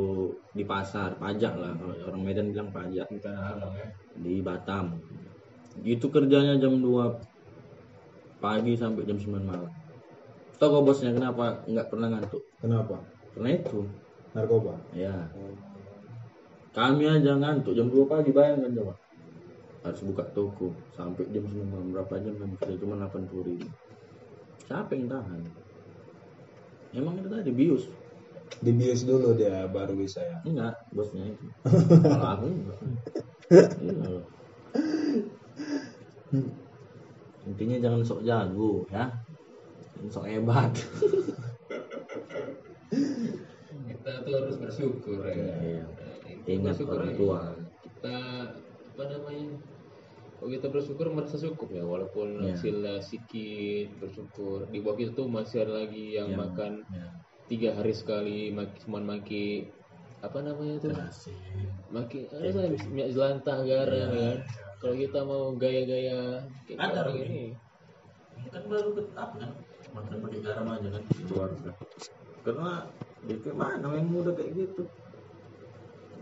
di 0.52 0.60
pasar 0.68 1.16
pajak 1.16 1.56
lah 1.56 1.72
kalau 1.72 1.94
orang 2.12 2.22
Medan 2.24 2.52
bilang 2.52 2.68
pajak. 2.68 3.08
Di 3.08 3.20
tanah 3.20 3.56
abang 3.56 3.72
ya. 3.76 3.88
Di 4.18 4.44
Batam. 4.44 5.00
Itu 5.80 6.12
kerjanya 6.12 6.60
jam 6.60 6.84
2 6.84 8.42
pagi 8.44 8.76
sampai 8.76 9.08
jam 9.08 9.16
9 9.16 9.40
malam. 9.40 9.72
Tau 10.58 10.68
kok 10.74 10.84
bosnya 10.84 11.14
kenapa 11.14 11.64
nggak 11.64 11.88
pernah 11.88 12.08
ngantuk? 12.12 12.42
Kenapa? 12.60 12.98
karena 13.38 13.54
itu. 13.54 13.86
Narkoba. 14.34 14.74
ya 14.92 15.14
kami 16.76 17.10
aja 17.10 17.32
ngantuk 17.34 17.72
jam 17.74 17.88
2 17.88 18.04
pagi 18.04 18.30
bayangkan 18.34 18.70
coba. 18.76 18.94
Harus 19.86 20.02
buka 20.04 20.26
toko 20.36 20.74
sampai 20.92 21.24
jam 21.32 21.46
9 21.46 21.72
malam 21.72 21.88
berapa 21.96 22.20
jam 22.20 22.36
kan 22.36 22.50
kerja? 22.60 22.76
Cuma 22.82 23.00
80 23.00 23.48
ribu. 23.48 23.68
Siapa 24.68 24.92
yang 24.92 25.08
tahan 25.08 25.67
emang 26.98 27.14
itu 27.18 27.28
tadi 27.30 27.50
bius. 27.54 27.84
Dibius 28.58 29.04
dulu 29.04 29.36
dia 29.36 29.68
baru 29.68 29.92
bisa 29.94 30.18
ya. 30.24 30.36
enggak 30.42 30.74
bosnya 30.90 31.30
itu. 31.30 31.46
Kalau 32.02 32.28
aku 32.34 32.46
enggak 32.48 32.78
Iya. 33.78 34.20
Intinya 37.48 37.76
jangan 37.80 38.00
sok 38.04 38.20
jago 38.22 38.84
ya. 38.92 39.08
Sok 40.12 40.26
hebat. 40.28 40.72
Kita 43.88 44.10
tuh 44.24 44.32
harus 44.36 44.56
bersyukur 44.56 45.20
ya. 45.24 45.36
Iya. 45.60 45.84
Kita 46.24 46.48
Ingat 46.48 46.74
bersyukur 46.76 46.96
orang 47.00 47.14
tua. 47.16 47.40
kita 47.84 48.16
apa 48.94 49.02
namanya 49.10 49.48
kalau 50.37 50.37
kita 50.50 50.66
bersyukur 50.66 51.08
merasa 51.08 51.36
cukup 51.36 51.68
ya 51.70 51.82
walaupun 51.82 52.40
Iya. 52.40 52.54
hasilnya 52.54 52.94
sedikit 53.00 53.88
bersyukur. 53.98 54.66
Di 54.66 54.78
bawah 54.78 54.96
kita 54.96 55.12
tuh 55.14 55.26
masih 55.26 55.62
ada 55.62 55.84
lagi 55.84 56.14
yang 56.14 56.32
Yang- 56.32 56.40
makan 56.40 56.72
ya. 56.88 57.06
tiga 57.46 57.70
hari 57.72 57.92
sekali 57.92 58.50
maki 58.50 58.76
cuman 58.84 59.02
maki 59.06 59.72
apa 60.18 60.38
namanya 60.42 60.76
tuh 60.78 60.92
Nasi. 60.92 61.32
maki 61.88 62.28
ada 62.28 62.50
kan 62.50 62.68
minyak 62.90 63.08
jelantah 63.10 63.58
garam 63.62 64.10
ya. 64.10 64.34
kan 64.34 64.38
kalau 64.78 64.94
kita 64.94 65.20
mau 65.22 65.42
gaya-gaya 65.54 66.44
kayak 66.64 66.78
Ada, 66.78 66.98
orang 67.02 67.16
ini. 67.24 67.44
Ini 68.36 68.48
kan 68.52 68.62
baru 68.68 68.88
ke 68.92 69.02
apa 69.14 69.34
kan? 69.34 69.50
Makan 69.88 70.14
pakai 70.20 70.40
garam 70.42 70.66
aja 70.68 70.88
kan. 70.92 71.02
luar 71.26 71.50
karena 72.44 72.70
DP 73.24 73.44
mana 73.50 73.88
yang 73.92 74.08
muda 74.08 74.30
kayak 74.30 74.52
gitu? 74.54 74.84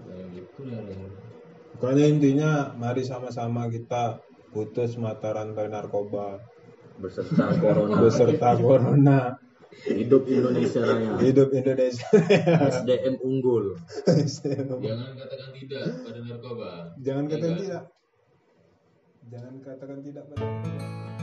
Kayak 0.07 0.27
gitu 0.33 0.61
ya. 0.65 0.79
yang 0.81 1.03
Pokoknya 1.77 2.09
intinya 2.09 2.73
mari 2.73 3.05
sama-sama 3.05 3.69
kita 3.69 4.25
putus 4.49 4.97
mata 4.97 5.37
rantai 5.37 5.69
narkoba. 5.69 6.41
Beserta 6.97 7.53
corona. 7.61 8.01
Beserta 8.01 8.51
corona. 8.57 9.19
Hidup 9.85 10.25
Indonesia 10.25 10.81
Raya. 10.81 11.21
Hidup 11.21 11.53
Indonesia. 11.53 12.09
SDM 12.81 13.21
unggul. 13.21 13.77
Jangan 14.09 15.13
katakan 15.21 15.51
tidak 15.53 15.85
pada 16.01 16.21
narkoba. 16.25 16.71
Jangan 17.05 17.25
katakan 17.29 17.57
tidak. 17.61 17.85
Jangan 19.29 19.55
katakan 19.61 19.99
tidak 20.01 20.25
pada 20.33 20.45
narkoba. 20.49 21.16